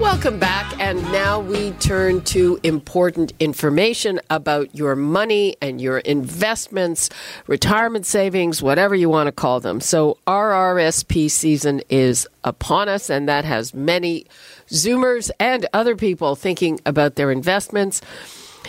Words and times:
Welcome 0.00 0.38
back, 0.38 0.78
and 0.78 1.00
now 1.10 1.40
we 1.40 1.70
turn 1.72 2.20
to 2.24 2.60
important 2.62 3.32
information 3.40 4.20
about 4.28 4.74
your 4.74 4.94
money 4.94 5.56
and 5.62 5.80
your 5.80 5.98
investments, 6.00 7.08
retirement 7.46 8.04
savings, 8.04 8.60
whatever 8.60 8.94
you 8.94 9.08
want 9.08 9.28
to 9.28 9.32
call 9.32 9.58
them. 9.58 9.80
So, 9.80 10.18
RRSP 10.26 11.30
season 11.30 11.80
is 11.88 12.28
upon 12.44 12.90
us, 12.90 13.08
and 13.08 13.26
that 13.30 13.46
has 13.46 13.72
many 13.72 14.26
Zoomers 14.68 15.30
and 15.40 15.64
other 15.72 15.96
people 15.96 16.36
thinking 16.36 16.78
about 16.84 17.14
their 17.14 17.30
investments. 17.30 18.02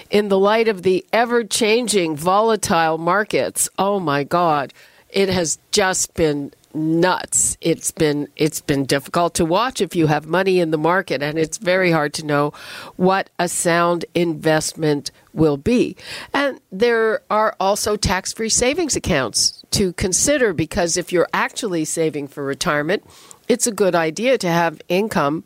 In 0.10 0.30
the 0.30 0.40
light 0.40 0.70
of 0.70 0.84
the 0.84 1.06
ever 1.12 1.44
changing, 1.44 2.16
volatile 2.16 2.98
markets, 2.98 3.68
oh 3.78 4.00
my 4.00 4.24
God, 4.24 4.74
it 5.10 5.28
has 5.28 5.60
just 5.72 6.14
been 6.14 6.54
nuts. 6.78 7.58
It's 7.60 7.92
been 7.92 8.28
it's 8.36 8.62
been 8.62 8.86
difficult 8.86 9.34
to 9.36 9.46
watch 9.46 9.82
if 9.82 9.96
you 9.96 10.08
have 10.08 10.28
money 10.28 10.60
in 10.60 10.72
the 10.72 10.78
market 10.78 11.22
and 11.22 11.38
it's 11.38 11.58
very 11.58 11.92
hard 11.92 12.14
to 12.16 12.26
know 12.26 12.54
what 12.96 13.30
a 13.40 13.48
sound 13.48 14.06
investment 14.14 15.12
will 15.34 15.58
be. 15.58 15.96
And 16.34 16.60
there 16.72 17.22
are 17.30 17.56
also 17.60 17.96
tax-free 17.96 18.50
savings 18.50 18.96
accounts 18.96 19.64
to 19.72 19.94
consider 19.94 20.54
because 20.54 20.98
if 20.98 21.12
you're 21.12 21.30
actually 21.34 21.86
saving 21.86 22.28
for 22.28 22.44
retirement, 22.44 23.04
it's 23.48 23.68
a 23.68 23.72
good 23.72 23.96
idea 23.96 24.38
to 24.38 24.48
have 24.48 24.82
income 24.88 25.44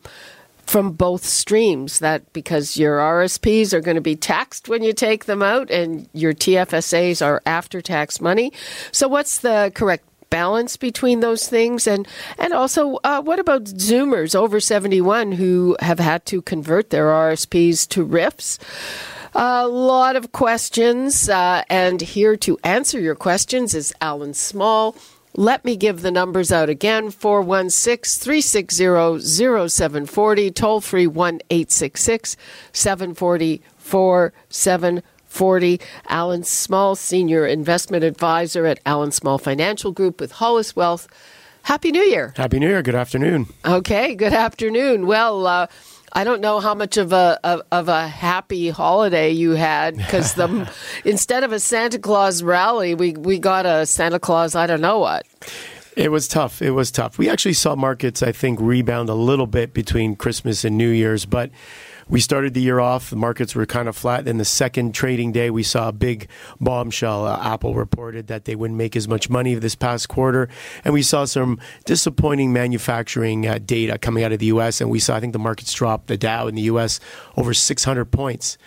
from 0.66 0.92
both 0.94 1.26
streams 1.26 2.00
that 2.00 2.32
because 2.32 2.78
your 2.78 3.00
RSPs 3.00 3.74
are 3.74 3.82
going 3.82 3.96
to 3.96 4.02
be 4.02 4.16
taxed 4.16 4.70
when 4.70 4.84
you 4.84 4.94
take 4.94 5.26
them 5.26 5.42
out 5.42 5.70
and 5.70 6.08
your 6.14 6.34
TFSAs 6.34 7.26
are 7.26 7.42
after 7.46 7.82
tax 7.82 8.22
money. 8.22 8.54
So 8.92 9.10
what's 9.10 9.40
the 9.40 9.72
correct 9.76 10.06
balance 10.32 10.78
between 10.78 11.20
those 11.20 11.48
things 11.48 11.86
and 11.86 12.08
and 12.40 12.54
also 12.54 12.98
uh, 13.04 13.22
what 13.22 13.38
about 13.38 13.66
zoomers 13.66 14.34
over 14.34 14.60
71 14.60 15.34
who 15.34 15.78
have 15.82 16.00
had 16.00 16.26
to 16.26 16.42
convert 16.42 16.90
their 16.90 17.08
RSPs 17.08 17.88
to 17.90 18.04
RIFs? 18.04 18.58
a 19.34 19.66
lot 19.68 20.18
of 20.18 20.34
questions 20.34 21.30
uh, 21.30 21.64
and 21.70 22.02
here 22.02 22.36
to 22.36 22.58
answer 22.64 23.00
your 23.00 23.16
questions 23.16 23.76
is 23.76 23.94
Allan 24.02 24.34
Small 24.34 24.96
let 25.36 25.64
me 25.64 25.78
give 25.78 26.02
the 26.02 26.12
numbers 26.12 26.52
out 26.52 26.68
again 26.70 27.10
416 27.10 28.22
360 28.22 29.20
0740, 29.60 30.52
toll 30.52 30.82
free 30.82 31.08
1 31.08 31.40
866 31.50 32.36
740 32.74 33.62
4740. 33.78 35.11
Allan 36.08 36.44
Small, 36.44 36.96
Senior 36.96 37.46
Investment 37.46 38.04
Advisor 38.04 38.66
at 38.66 38.80
Allan 38.86 39.12
Small 39.12 39.38
Financial 39.38 39.92
Group 39.92 40.20
with 40.20 40.34
HollisWealth. 40.34 41.08
Happy 41.64 41.92
New 41.92 42.02
Year. 42.02 42.34
Happy 42.38 42.60
New 42.60 42.68
Year. 42.68 42.82
Good 42.82 42.96
afternoon. 42.96 43.48
Okay, 43.66 44.16
good 44.16 44.34
afternoon. 44.34 45.06
Well, 45.06 45.46
uh, 45.46 45.68
I 46.14 46.24
don't 46.24 46.42
know 46.42 46.60
how 46.60 46.74
much 46.74 46.98
of 46.98 47.14
a 47.14 47.40
of, 47.44 47.62
of 47.72 47.88
a 47.88 48.08
happy 48.08 48.70
holiday 48.70 49.32
you 49.32 49.52
had 49.52 49.96
because 49.96 50.34
the 50.34 50.72
instead 51.06 51.44
of 51.44 51.52
a 51.52 51.60
Santa 51.60 52.00
Claus 52.00 52.44
rally, 52.44 52.96
we 52.96 53.14
we 53.14 53.40
got 53.40 53.66
a 53.66 53.86
Santa 53.86 54.20
Claus. 54.20 54.56
I 54.56 54.68
don't 54.68 54.82
know 54.82 55.00
what. 55.00 55.26
It 55.96 56.10
was 56.10 56.28
tough. 56.28 56.62
It 56.62 56.72
was 56.72 56.90
tough. 56.90 57.18
We 57.18 57.30
actually 57.30 57.54
saw 57.54 57.76
markets, 57.76 58.24
I 58.24 58.32
think, 58.32 58.60
rebound 58.62 59.10
a 59.10 59.14
little 59.14 59.48
bit 59.48 59.74
between 59.74 60.16
Christmas 60.16 60.64
and 60.64 60.78
New 60.78 60.90
Year's, 60.90 61.26
but 61.26 61.52
we 62.12 62.20
started 62.20 62.54
the 62.54 62.62
year 62.62 62.80
off. 62.80 63.10
The 63.10 63.16
markets 63.16 63.56
were 63.56 63.66
kind 63.66 63.88
of 63.88 63.96
flat. 63.96 64.26
Then 64.26 64.38
the 64.38 64.46
second 64.46 64.94
trading 64.94 65.32
day, 65.32 65.50
we 65.50 65.64
saw 65.64 65.88
a 65.88 65.92
big 65.94 66.28
bombshell. 66.60 67.26
Uh, 67.26 67.40
Apple 67.42 67.74
reported 67.74 68.28
that 68.28 68.46
they 68.46 68.56
wouldn't 68.56 68.78
make 68.78 68.96
as 68.96 69.08
much 69.08 69.30
money 69.30 69.56
this 69.56 69.76
past 69.76 70.10
quarter, 70.10 70.50
and 70.84 70.94
we 70.94 71.02
saw 71.02 71.26
some 71.26 71.60
disappointing 71.86 72.52
manufacturing 72.54 73.48
uh, 73.48 73.60
data 73.66 73.98
coming 73.98 74.24
out 74.24 74.34
of 74.34 74.40
the 74.40 74.48
U.S. 74.48 74.82
And 74.82 74.90
we 74.90 75.00
saw, 75.00 75.16
I 75.16 75.22
think, 75.22 75.34
the 75.34 75.40
markets 75.40 75.74
drop. 75.74 76.08
The 76.08 76.18
Dow 76.18 76.48
in 76.48 76.56
the 76.56 76.64
U.S. 76.64 77.00
over 77.38 77.54
600 77.54 78.06
points. 78.06 78.58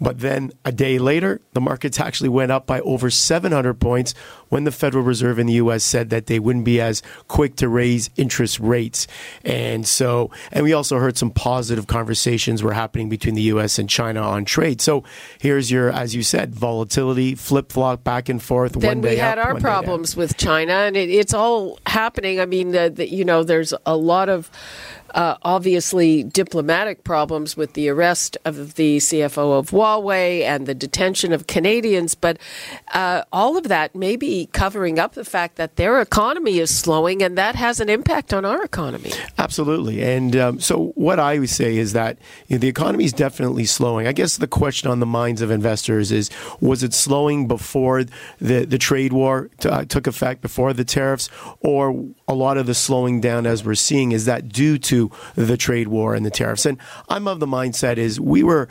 But 0.00 0.20
then 0.20 0.52
a 0.64 0.72
day 0.72 0.98
later, 0.98 1.40
the 1.52 1.60
markets 1.60 2.00
actually 2.00 2.30
went 2.30 2.50
up 2.50 2.66
by 2.66 2.80
over 2.80 3.10
700 3.10 3.74
points 3.74 4.14
when 4.48 4.64
the 4.64 4.72
Federal 4.72 5.04
Reserve 5.04 5.38
in 5.38 5.46
the 5.46 5.54
U.S. 5.54 5.84
said 5.84 6.10
that 6.10 6.26
they 6.26 6.38
wouldn't 6.38 6.64
be 6.64 6.80
as 6.80 7.02
quick 7.28 7.56
to 7.56 7.68
raise 7.68 8.08
interest 8.16 8.58
rates. 8.60 9.06
And 9.44 9.86
so, 9.86 10.30
and 10.52 10.64
we 10.64 10.72
also 10.72 10.98
heard 10.98 11.18
some 11.18 11.30
positive 11.30 11.86
conversations 11.86 12.62
were 12.62 12.72
happening 12.72 13.08
between 13.08 13.34
the 13.34 13.42
U.S. 13.42 13.78
and 13.78 13.88
China 13.88 14.22
on 14.22 14.44
trade. 14.44 14.80
So 14.80 15.04
here's 15.38 15.70
your, 15.70 15.90
as 15.90 16.14
you 16.14 16.22
said, 16.22 16.54
volatility, 16.54 17.34
flip 17.34 17.70
flop 17.70 18.02
back 18.02 18.28
and 18.28 18.42
forth. 18.42 18.72
Then 18.72 19.02
we 19.02 19.16
had 19.16 19.38
up, 19.38 19.46
our 19.46 19.60
problems 19.60 20.16
with 20.16 20.36
China, 20.36 20.72
and 20.72 20.96
it, 20.96 21.10
it's 21.10 21.34
all 21.34 21.78
happening. 21.86 22.40
I 22.40 22.46
mean, 22.46 22.74
uh, 22.74 22.88
the, 22.88 23.08
you 23.08 23.24
know, 23.24 23.44
there's 23.44 23.74
a 23.84 23.96
lot 23.96 24.28
of 24.28 24.50
uh, 25.14 25.36
obviously 25.42 26.22
diplomatic 26.22 27.04
problems 27.04 27.56
with 27.56 27.74
the 27.74 27.88
arrest 27.88 28.36
of 28.44 28.74
the 28.74 28.98
CFO 28.98 29.58
of 29.58 29.70
Huawei 29.70 30.42
and 30.42 30.66
the 30.66 30.74
detention 30.74 31.32
of 31.32 31.46
Canadians, 31.46 32.14
but 32.14 32.38
uh, 32.92 33.22
all 33.32 33.56
of 33.56 33.64
that 33.64 33.94
may 33.94 34.16
be 34.16 34.48
covering 34.52 34.98
up 34.98 35.14
the 35.14 35.24
fact 35.24 35.56
that 35.56 35.76
their 35.76 36.00
economy 36.00 36.58
is 36.58 36.76
slowing, 36.76 37.22
and 37.22 37.36
that 37.38 37.54
has 37.54 37.80
an 37.80 37.88
impact 37.88 38.32
on 38.32 38.44
our 38.44 38.62
economy. 38.62 39.12
Absolutely. 39.38 40.02
And 40.02 40.36
um, 40.36 40.60
so, 40.60 40.92
what 40.94 41.18
I 41.18 41.38
would 41.38 41.50
say 41.50 41.76
is 41.76 41.92
that 41.92 42.18
you 42.48 42.56
know, 42.56 42.60
the 42.60 42.68
economy 42.68 43.04
is 43.04 43.12
definitely 43.12 43.64
slowing. 43.64 44.06
I 44.06 44.12
guess 44.12 44.36
the 44.36 44.46
question 44.46 44.90
on 44.90 45.00
the 45.00 45.06
minds 45.06 45.42
of 45.42 45.50
investors 45.50 46.12
is 46.12 46.30
was 46.60 46.82
it 46.82 46.94
slowing 46.94 47.48
before 47.48 48.04
the, 48.40 48.64
the 48.64 48.78
trade 48.78 49.12
war 49.12 49.50
t- 49.58 49.68
uh, 49.68 49.84
took 49.84 50.06
effect, 50.06 50.42
before 50.42 50.72
the 50.72 50.84
tariffs, 50.84 51.28
or 51.60 52.06
a 52.28 52.34
lot 52.34 52.56
of 52.56 52.66
the 52.66 52.74
slowing 52.74 53.20
down 53.20 53.46
as 53.46 53.64
we're 53.64 53.74
seeing 53.74 54.12
is 54.12 54.24
that 54.26 54.48
due 54.48 54.78
to 54.78 54.99
the 55.34 55.56
trade 55.56 55.88
war 55.88 56.14
and 56.14 56.26
the 56.26 56.30
tariffs. 56.30 56.66
And 56.66 56.78
I'm 57.08 57.28
of 57.28 57.40
the 57.40 57.46
mindset 57.46 57.96
is 57.96 58.20
we 58.20 58.42
were 58.42 58.68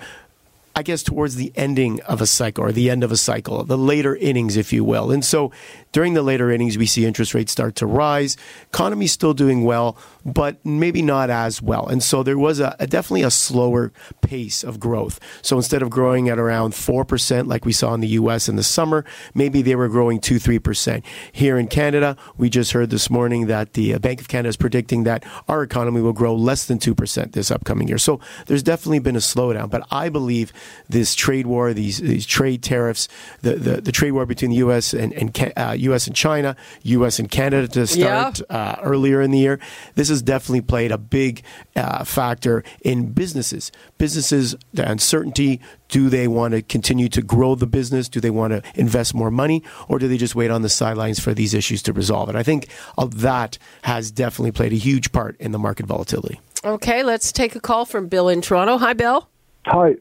I 0.75 0.81
guess 0.81 1.03
towards 1.03 1.35
the 1.35 1.51
ending 1.55 1.99
of 2.03 2.21
a 2.21 2.25
cycle 2.25 2.63
or 2.63 2.71
the 2.71 2.89
end 2.89 3.03
of 3.03 3.11
a 3.11 3.17
cycle, 3.17 3.65
the 3.65 3.77
later 3.77 4.15
innings, 4.15 4.55
if 4.55 4.71
you 4.71 4.85
will. 4.85 5.11
And 5.11 5.25
so 5.25 5.51
during 5.91 6.13
the 6.13 6.21
later 6.21 6.51
innings, 6.51 6.77
we 6.77 6.85
see 6.85 7.05
interest 7.05 7.33
rates 7.33 7.51
start 7.51 7.75
to 7.77 7.85
rise. 7.85 8.37
Economy's 8.67 9.11
still 9.11 9.33
doing 9.33 9.65
well, 9.65 9.97
but 10.25 10.63
maybe 10.65 11.01
not 11.01 11.29
as 11.29 11.61
well. 11.61 11.87
And 11.87 12.01
so 12.01 12.23
there 12.23 12.37
was 12.37 12.61
a, 12.61 12.77
a 12.79 12.87
definitely 12.87 13.23
a 13.23 13.31
slower 13.31 13.91
pace 14.29 14.63
of 14.63 14.79
growth. 14.79 15.19
So 15.41 15.57
instead 15.57 15.81
of 15.81 15.89
growing 15.89 16.29
at 16.29 16.37
around 16.37 16.73
4% 16.73 17.47
like 17.47 17.65
we 17.65 17.73
saw 17.73 17.95
in 17.95 18.01
the 18.01 18.09
US 18.19 18.47
in 18.47 18.57
the 18.57 18.63
summer, 18.77 19.03
maybe 19.33 19.63
they 19.63 19.75
were 19.75 19.89
growing 19.89 20.19
2 20.19 20.35
3%. 20.35 21.03
Here 21.31 21.57
in 21.57 21.67
Canada, 21.67 22.15
we 22.37 22.47
just 22.47 22.73
heard 22.73 22.91
this 22.91 23.09
morning 23.09 23.47
that 23.47 23.73
the 23.73 23.95
uh, 23.95 23.97
Bank 23.97 24.21
of 24.21 24.27
Canada 24.27 24.49
is 24.49 24.55
predicting 24.55 25.03
that 25.05 25.23
our 25.47 25.63
economy 25.63 26.01
will 26.01 26.13
grow 26.13 26.35
less 26.35 26.67
than 26.67 26.77
2% 26.77 27.31
this 27.31 27.49
upcoming 27.49 27.87
year. 27.87 27.97
So 27.97 28.19
there's 28.45 28.61
definitely 28.61 28.99
been 28.99 29.15
a 29.15 29.25
slowdown. 29.33 29.67
But 29.71 29.87
I 29.89 30.09
believe 30.09 30.53
this 30.87 31.15
trade 31.15 31.47
war, 31.47 31.73
these, 31.73 31.97
these 31.97 32.27
trade 32.27 32.61
tariffs, 32.61 33.07
the, 33.41 33.55
the, 33.55 33.81
the 33.81 33.91
trade 33.91 34.11
war 34.11 34.27
between 34.27 34.51
the 34.51 34.57
US 34.57 34.93
and, 34.93 35.11
and 35.13 35.53
uh, 35.57 35.75
U.S. 35.89 36.05
and 36.05 36.15
China, 36.15 36.55
U.S. 36.83 37.17
and 37.17 37.31
Canada 37.31 37.67
to 37.69 37.87
start 37.87 38.41
yeah. 38.47 38.55
uh, 38.55 38.79
earlier 38.83 39.21
in 39.21 39.31
the 39.31 39.39
year. 39.39 39.59
This 39.95 40.09
has 40.09 40.21
definitely 40.21 40.61
played 40.61 40.91
a 40.91 40.99
big 40.99 41.41
uh, 41.75 42.03
factor 42.03 42.63
in 42.83 43.11
businesses. 43.13 43.71
Businesses, 44.19 44.53
the 44.73 44.91
uncertainty. 44.91 45.61
Do 45.87 46.09
they 46.09 46.27
want 46.27 46.53
to 46.53 46.61
continue 46.61 47.07
to 47.07 47.21
grow 47.21 47.55
the 47.55 47.65
business? 47.65 48.09
Do 48.09 48.19
they 48.19 48.29
want 48.29 48.51
to 48.51 48.61
invest 48.75 49.15
more 49.15 49.31
money, 49.31 49.63
or 49.87 49.97
do 49.97 50.09
they 50.09 50.17
just 50.17 50.35
wait 50.35 50.51
on 50.51 50.61
the 50.61 50.67
sidelines 50.67 51.21
for 51.21 51.33
these 51.33 51.53
issues 51.53 51.81
to 51.83 51.93
resolve? 51.93 52.27
And 52.27 52.37
I 52.37 52.43
think 52.43 52.67
that 52.97 53.57
has 53.83 54.11
definitely 54.11 54.51
played 54.51 54.73
a 54.73 54.75
huge 54.75 55.13
part 55.13 55.37
in 55.39 55.53
the 55.53 55.57
market 55.57 55.85
volatility. 55.85 56.41
Okay, 56.65 57.01
let's 57.01 57.31
take 57.31 57.55
a 57.55 57.61
call 57.61 57.85
from 57.85 58.09
Bill 58.09 58.27
in 58.27 58.41
Toronto. 58.41 58.77
Hi, 58.77 58.91
Bill. 58.91 59.29
Hi. 59.67 59.95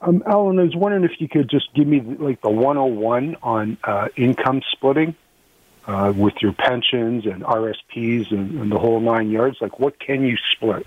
Um, 0.00 0.22
Allan, 0.24 0.58
I 0.58 0.62
was 0.62 0.74
wondering 0.74 1.04
if 1.04 1.20
you 1.20 1.28
could 1.28 1.50
just 1.50 1.74
give 1.74 1.86
me 1.86 2.00
like 2.00 2.40
the 2.40 2.48
101 2.48 3.36
on 3.42 3.76
uh, 3.84 4.08
income 4.16 4.62
splitting 4.72 5.14
uh, 5.86 6.10
with 6.16 6.36
your 6.40 6.54
pensions 6.54 7.26
and 7.26 7.42
RSPs 7.42 8.30
and, 8.30 8.62
and 8.62 8.72
the 8.72 8.78
whole 8.78 9.00
nine 9.00 9.28
yards. 9.30 9.58
Like, 9.60 9.78
what 9.78 10.00
can 10.00 10.24
you 10.24 10.38
split? 10.52 10.86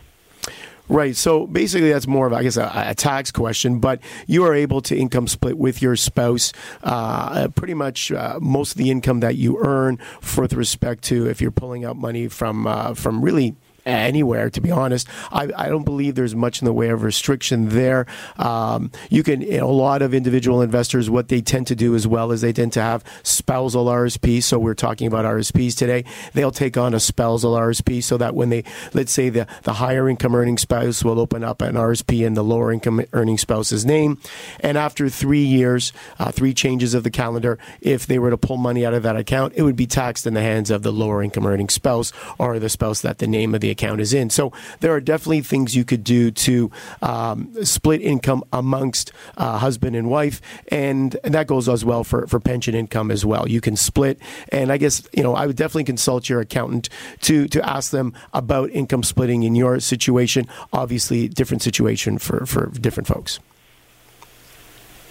Right. 0.87 1.15
So 1.15 1.47
basically, 1.47 1.91
that's 1.91 2.05
more 2.05 2.27
of, 2.27 2.33
I 2.33 2.43
guess, 2.43 2.57
a, 2.57 2.71
a, 2.73 2.93
tax 2.93 3.31
question. 3.31 3.79
But 3.79 3.99
you 4.27 4.43
are 4.43 4.53
able 4.53 4.81
to 4.83 4.95
income 4.95 5.27
split 5.27 5.57
with 5.57 5.81
your 5.81 5.95
spouse 5.95 6.53
uh, 6.83 7.47
pretty 7.49 7.73
much 7.73 8.11
uh, 8.11 8.37
most 8.39 8.73
of 8.73 8.77
the 8.77 8.91
income 8.91 9.21
that 9.21 9.35
you 9.35 9.57
earn, 9.65 9.97
with 10.37 10.53
respect 10.53 11.03
to 11.05 11.27
if 11.27 11.41
you're 11.41 11.49
pulling 11.49 11.85
out 11.85 11.97
money 11.97 12.27
from 12.27 12.67
uh, 12.67 12.93
from 12.93 13.23
really 13.23 13.55
anywhere, 13.85 14.49
to 14.49 14.61
be 14.61 14.71
honest. 14.71 15.07
I, 15.31 15.49
I 15.55 15.69
don't 15.69 15.83
believe 15.83 16.15
there's 16.15 16.35
much 16.35 16.61
in 16.61 16.65
the 16.65 16.73
way 16.73 16.89
of 16.89 17.03
restriction 17.03 17.69
there. 17.69 18.05
Um, 18.37 18.91
you 19.09 19.23
can, 19.23 19.41
you 19.41 19.59
know, 19.59 19.69
a 19.69 19.71
lot 19.71 20.01
of 20.01 20.13
individual 20.13 20.61
investors, 20.61 21.09
what 21.09 21.27
they 21.27 21.41
tend 21.41 21.67
to 21.67 21.75
do 21.75 21.95
as 21.95 22.07
well 22.07 22.31
is 22.31 22.41
they 22.41 22.53
tend 22.53 22.73
to 22.73 22.81
have 22.81 23.03
spousal 23.23 23.85
RSP. 23.85 24.41
So 24.41 24.57
we're 24.57 24.73
talking 24.73 25.07
about 25.07 25.25
RSPs 25.25 25.75
today. 25.77 26.05
They'll 26.33 26.51
take 26.51 26.77
on 26.77 26.93
a 26.93 26.99
spousal 26.99 27.53
RSP 27.53 28.03
so 28.03 28.17
that 28.17 28.35
when 28.35 28.49
they, 28.49 28.63
let's 28.93 29.11
say 29.11 29.29
the, 29.29 29.47
the 29.63 29.73
higher 29.73 30.09
income 30.09 30.35
earning 30.35 30.57
spouse 30.57 31.03
will 31.03 31.19
open 31.19 31.43
up 31.43 31.61
an 31.61 31.75
RSP 31.75 32.25
in 32.25 32.33
the 32.33 32.43
lower 32.43 32.71
income 32.71 33.05
earning 33.13 33.37
spouse's 33.37 33.85
name. 33.85 34.19
And 34.59 34.77
after 34.77 35.09
three 35.09 35.43
years, 35.43 35.93
uh, 36.19 36.31
three 36.31 36.53
changes 36.53 36.93
of 36.93 37.03
the 37.03 37.11
calendar, 37.11 37.59
if 37.81 38.07
they 38.07 38.19
were 38.19 38.31
to 38.31 38.37
pull 38.37 38.57
money 38.57 38.85
out 38.85 38.93
of 38.93 39.03
that 39.03 39.15
account, 39.15 39.53
it 39.55 39.61
would 39.61 39.75
be 39.75 39.87
taxed 39.87 40.25
in 40.25 40.33
the 40.33 40.41
hands 40.41 40.71
of 40.71 40.81
the 40.81 40.91
lower 40.91 41.21
income 41.21 41.45
earning 41.45 41.69
spouse 41.69 42.11
or 42.37 42.57
the 42.59 42.69
spouse 42.69 43.01
that 43.01 43.19
the 43.19 43.27
name 43.27 43.53
of 43.53 43.61
the 43.61 43.74
account 43.75 44.01
is 44.01 44.13
in. 44.13 44.29
So 44.29 44.51
there 44.79 44.91
are 44.93 45.01
definitely 45.01 45.41
things 45.41 45.75
you 45.75 45.85
could 45.85 46.03
do 46.03 46.31
to 46.31 46.71
um, 47.01 47.53
split 47.65 48.01
income 48.01 48.43
amongst 48.51 49.11
uh, 49.37 49.57
husband 49.57 49.95
and 49.95 50.09
wife, 50.09 50.41
and, 50.69 51.15
and 51.23 51.33
that 51.33 51.47
goes 51.47 51.67
as 51.67 51.83
well 51.83 52.03
for, 52.03 52.27
for 52.27 52.39
pension 52.39 52.73
income 52.75 53.11
as 53.11 53.25
well. 53.25 53.47
You 53.47 53.61
can 53.61 53.75
split, 53.75 54.19
and 54.49 54.71
I 54.71 54.77
guess 54.77 55.03
you 55.11 55.23
know 55.23 55.35
I 55.35 55.45
would 55.45 55.55
definitely 55.55 55.83
consult 55.83 56.29
your 56.29 56.39
accountant 56.41 56.89
to 57.21 57.47
to 57.49 57.69
ask 57.69 57.91
them 57.91 58.13
about 58.33 58.69
income 58.71 59.03
splitting 59.03 59.43
in 59.43 59.55
your 59.55 59.79
situation. 59.79 60.47
Obviously, 60.71 61.27
different 61.27 61.61
situation 61.61 62.17
for 62.17 62.45
for 62.45 62.67
different 62.67 63.07
folks. 63.07 63.39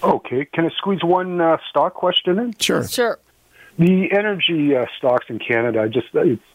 Okay, 0.03 0.47
can 0.53 0.67
I 0.67 0.71
squeeze 0.77 1.03
one 1.03 1.41
uh, 1.41 1.57
stock 1.71 1.95
question 1.95 2.39
in? 2.39 2.55
Sure. 2.59 2.87
Sure. 2.87 3.19
The 3.79 4.13
energy 4.13 4.77
uh, 4.77 4.85
stocks 4.99 5.27
in 5.29 5.39
Canada 5.39 5.89
just 5.89 6.09
it's 6.13 6.41
just 6.41 6.54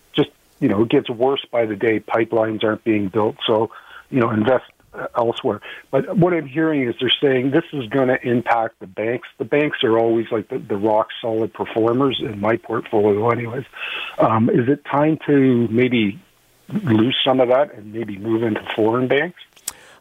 you 0.60 0.68
know 0.68 0.84
it 0.84 0.90
gets 0.90 1.10
worse 1.10 1.46
by 1.52 1.66
the 1.66 1.76
day. 1.76 2.00
Pipelines 2.00 2.64
aren't 2.64 2.84
being 2.84 3.10
built, 3.10 3.38
so 3.46 3.72
you 4.10 4.20
know 4.20 4.30
invest 4.32 4.66
uh, 4.94 5.08
elsewhere. 5.16 5.62
But 5.92 6.18
what 6.18 6.34
I'm 6.34 6.48
hearing 6.48 6.88
is 6.88 6.96
they're 7.00 7.12
saying 7.22 7.52
this 7.52 7.66
is 7.74 7.88
going 7.90 8.08
to 8.08 8.20
impact 8.28 8.80
the 8.80 8.88
banks. 8.88 9.28
The 9.38 9.46
banks 9.46 9.84
are 9.84 9.98
always 9.98 10.28
like 10.32 10.50
the, 10.50 10.58
the 10.60 10.78
rock 10.78 11.10
solid 11.22 11.54
performers 11.54 12.22
in 12.24 12.40
my 12.40 12.58
portfolio, 12.58 13.30
anyways. 13.30 13.66
Um, 14.18 14.50
is 14.50 14.68
it 14.68 14.84
time 14.86 15.20
to 15.28 15.68
maybe 15.70 16.20
lose 16.70 17.18
some 17.26 17.40
of 17.40 17.50
that 17.50 17.74
and 17.74 17.94
maybe 17.94 18.18
move 18.18 18.44
into 18.44 18.62
foreign 18.76 19.08
banks? 19.08 19.40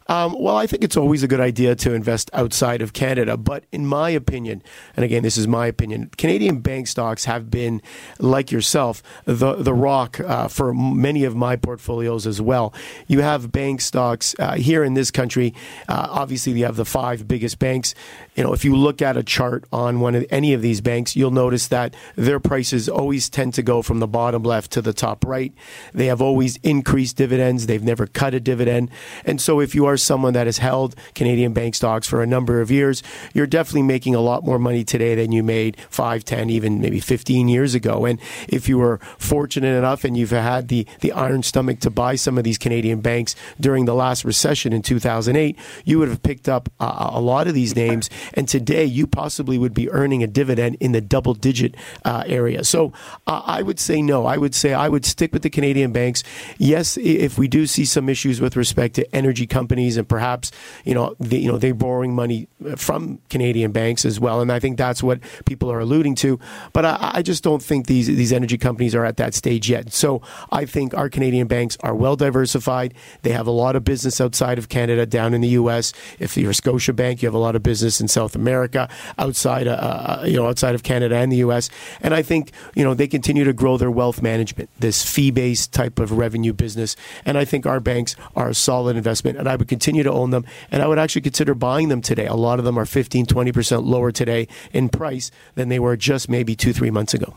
Um, 0.09 0.35
well, 0.39 0.57
I 0.57 0.65
think 0.65 0.83
it's 0.83 0.97
always 0.97 1.21
a 1.21 1.27
good 1.27 1.39
idea 1.39 1.75
to 1.75 1.93
invest 1.93 2.31
outside 2.33 2.81
of 2.81 2.93
Canada. 2.93 3.37
But 3.37 3.65
in 3.71 3.85
my 3.85 4.09
opinion, 4.09 4.63
and 4.95 5.05
again, 5.05 5.21
this 5.21 5.37
is 5.37 5.47
my 5.47 5.67
opinion, 5.67 6.09
Canadian 6.17 6.61
bank 6.61 6.87
stocks 6.87 7.25
have 7.25 7.51
been, 7.51 7.79
like 8.17 8.51
yourself, 8.51 9.03
the, 9.25 9.53
the 9.53 9.73
rock 9.73 10.19
uh, 10.19 10.47
for 10.47 10.73
many 10.73 11.25
of 11.25 11.35
my 11.35 11.55
portfolios 11.55 12.25
as 12.25 12.41
well. 12.41 12.73
You 13.05 13.21
have 13.21 13.51
bank 13.51 13.81
stocks 13.81 14.33
uh, 14.39 14.55
here 14.55 14.83
in 14.83 14.95
this 14.95 15.11
country. 15.11 15.53
Uh, 15.87 16.07
obviously, 16.09 16.53
you 16.53 16.65
have 16.65 16.75
the 16.75 16.85
five 16.85 17.27
biggest 17.27 17.59
banks. 17.59 17.93
You 18.33 18.43
know, 18.43 18.53
if 18.53 18.65
you 18.65 18.75
look 18.75 19.03
at 19.03 19.15
a 19.15 19.23
chart 19.23 19.65
on 19.71 19.99
one 19.99 20.15
of 20.15 20.25
any 20.31 20.53
of 20.53 20.63
these 20.63 20.81
banks, 20.81 21.15
you'll 21.15 21.29
notice 21.29 21.67
that 21.67 21.95
their 22.15 22.39
prices 22.39 22.89
always 22.89 23.29
tend 23.29 23.53
to 23.53 23.61
go 23.61 23.83
from 23.83 23.99
the 23.99 24.07
bottom 24.07 24.41
left 24.41 24.71
to 24.71 24.81
the 24.81 24.93
top 24.93 25.23
right. 25.23 25.53
They 25.93 26.07
have 26.07 26.19
always 26.19 26.57
increased 26.57 27.15
dividends. 27.15 27.67
They've 27.67 27.83
never 27.83 28.07
cut 28.07 28.33
a 28.33 28.39
dividend. 28.39 28.89
And 29.23 29.39
so 29.39 29.59
if 29.59 29.75
you 29.75 29.85
are 29.85 29.98
someone 30.01 30.33
that 30.33 30.47
has 30.47 30.57
held 30.57 30.95
Canadian 31.15 31.53
bank 31.53 31.75
stocks 31.75 32.07
for 32.07 32.21
a 32.21 32.27
number 32.27 32.61
of 32.61 32.71
years, 32.71 33.03
you're 33.33 33.47
definitely 33.47 33.83
making 33.83 34.15
a 34.15 34.21
lot 34.21 34.43
more 34.43 34.59
money 34.59 34.83
today 34.83 35.15
than 35.15 35.31
you 35.31 35.43
made 35.43 35.77
5, 35.89 36.23
10, 36.23 36.49
even 36.49 36.81
maybe 36.81 36.99
15 36.99 37.47
years 37.47 37.75
ago. 37.75 38.05
And 38.05 38.19
if 38.47 38.67
you 38.67 38.77
were 38.77 38.99
fortunate 39.17 39.77
enough 39.77 40.03
and 40.03 40.17
you've 40.17 40.31
had 40.31 40.67
the, 40.67 40.87
the 41.01 41.11
iron 41.11 41.43
stomach 41.43 41.79
to 41.81 41.89
buy 41.89 42.15
some 42.15 42.37
of 42.37 42.43
these 42.43 42.57
Canadian 42.57 43.01
banks 43.01 43.35
during 43.59 43.85
the 43.85 43.93
last 43.93 44.25
recession 44.25 44.73
in 44.73 44.81
2008, 44.81 45.57
you 45.85 45.99
would 45.99 46.09
have 46.09 46.23
picked 46.23 46.49
up 46.49 46.69
a, 46.79 47.19
lot 47.19 47.47
of 47.47 47.53
these 47.53 47.75
names. 47.75 48.09
And 48.33 48.47
today 48.47 48.85
you 48.85 49.05
possibly 49.05 49.57
would 49.57 49.73
be 49.73 49.89
earning 49.91 50.23
a 50.23 50.27
dividend 50.27 50.77
in 50.79 50.93
the 50.93 51.01
double 51.01 51.33
digit 51.33 51.75
uh, 52.05 52.23
area. 52.25 52.63
So 52.63 52.93
uh, 53.27 53.41
I 53.45 53.61
would 53.61 53.79
say 53.79 54.01
no. 54.01 54.25
I 54.25 54.37
would 54.37 54.55
say 54.55 54.73
I 54.73 54.87
would 54.87 55.05
stick 55.05 55.33
with 55.33 55.43
the 55.43 55.49
Canadian 55.49 55.91
banks. 55.91 56.23
Yes, 56.57 56.97
if 56.97 57.37
we 57.37 57.47
do 57.47 57.67
see 57.67 57.85
some 57.85 58.09
issues 58.09 58.39
with 58.39 58.55
respect 58.55 58.95
to 58.95 59.15
energy 59.15 59.45
companies 59.47 59.88
and 59.97 60.07
perhaps 60.07 60.51
you 60.85 60.93
know 60.93 61.15
the, 61.19 61.37
you 61.39 61.51
know 61.51 61.57
they're 61.57 61.73
borrowing 61.73 62.13
money 62.15 62.47
from 62.75 63.19
Canadian 63.29 63.71
banks 63.71 64.05
as 64.05 64.19
well, 64.19 64.41
and 64.41 64.51
I 64.51 64.59
think 64.59 64.77
that's 64.77 65.01
what 65.01 65.19
people 65.45 65.71
are 65.71 65.79
alluding 65.79 66.15
to. 66.15 66.39
But 66.73 66.85
I, 66.85 67.11
I 67.15 67.21
just 67.21 67.43
don't 67.43 67.61
think 67.61 67.87
these 67.87 68.07
these 68.07 68.33
energy 68.33 68.57
companies 68.57 68.95
are 68.95 69.05
at 69.05 69.17
that 69.17 69.33
stage 69.33 69.69
yet. 69.69 69.93
So 69.93 70.21
I 70.51 70.65
think 70.65 70.93
our 70.93 71.09
Canadian 71.09 71.47
banks 71.47 71.77
are 71.81 71.95
well 71.95 72.15
diversified. 72.15 72.93
They 73.21 73.31
have 73.31 73.47
a 73.47 73.51
lot 73.51 73.75
of 73.75 73.83
business 73.83 74.21
outside 74.21 74.57
of 74.57 74.69
Canada, 74.69 75.05
down 75.05 75.33
in 75.33 75.41
the 75.41 75.49
U.S. 75.49 75.93
If 76.19 76.37
you're 76.37 76.51
a 76.51 76.53
Scotiabank, 76.53 77.21
you 77.21 77.27
have 77.27 77.33
a 77.33 77.39
lot 77.39 77.55
of 77.55 77.63
business 77.63 78.01
in 78.01 78.07
South 78.07 78.35
America, 78.35 78.89
outside 79.17 79.67
uh, 79.67 79.71
uh 79.71 80.23
you 80.25 80.35
know 80.35 80.47
outside 80.47 80.75
of 80.75 80.83
Canada 80.83 81.15
and 81.15 81.31
the 81.31 81.37
U.S. 81.37 81.69
And 82.01 82.13
I 82.13 82.21
think 82.21 82.51
you 82.75 82.83
know 82.83 82.93
they 82.93 83.07
continue 83.07 83.43
to 83.43 83.53
grow 83.53 83.77
their 83.77 83.91
wealth 83.91 84.21
management, 84.21 84.69
this 84.79 85.03
fee 85.03 85.31
based 85.31 85.73
type 85.73 85.99
of 85.99 86.11
revenue 86.11 86.53
business, 86.53 86.95
and 87.25 87.37
I 87.37 87.45
think 87.45 87.65
our 87.65 87.79
banks 87.79 88.15
are 88.35 88.49
a 88.49 88.55
solid 88.55 88.97
investment, 88.97 89.37
and 89.37 89.47
I 89.47 89.55
would 89.55 89.67
continue 89.79 90.03
to 90.03 90.11
own 90.11 90.31
them, 90.31 90.45
and 90.71 90.83
I 90.83 90.87
would 90.87 90.99
actually 90.99 91.21
consider 91.21 91.55
buying 91.55 91.87
them 91.87 92.01
today. 92.01 92.25
A 92.25 92.35
lot 92.35 92.59
of 92.59 92.65
them 92.65 92.77
are 92.77 92.85
15, 92.85 93.25
20% 93.25 93.85
lower 93.85 94.11
today 94.11 94.45
in 94.73 94.89
price 94.89 95.31
than 95.55 95.69
they 95.69 95.79
were 95.79 95.95
just 95.95 96.27
maybe 96.27 96.53
two, 96.53 96.73
three 96.73 96.91
months 96.91 97.13
ago. 97.13 97.33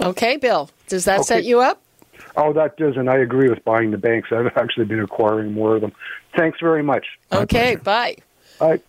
Okay, 0.00 0.38
Bill, 0.38 0.70
does 0.88 1.04
that 1.04 1.16
Okay. 1.20 1.24
set 1.24 1.44
you 1.44 1.60
up? 1.60 1.82
Oh, 2.38 2.54
that 2.54 2.78
does, 2.78 2.96
and 2.96 3.10
I 3.10 3.18
agree 3.18 3.50
with 3.50 3.62
buying 3.64 3.90
the 3.90 3.98
banks. 3.98 4.30
I've 4.32 4.46
actually 4.56 4.86
been 4.86 5.00
acquiring 5.00 5.52
more 5.52 5.74
of 5.76 5.82
them. 5.82 5.92
Thanks 6.34 6.58
very 6.60 6.82
much. 6.82 7.06
okay, 7.30 7.76
bye. 7.76 8.16
Bye. 8.58 8.80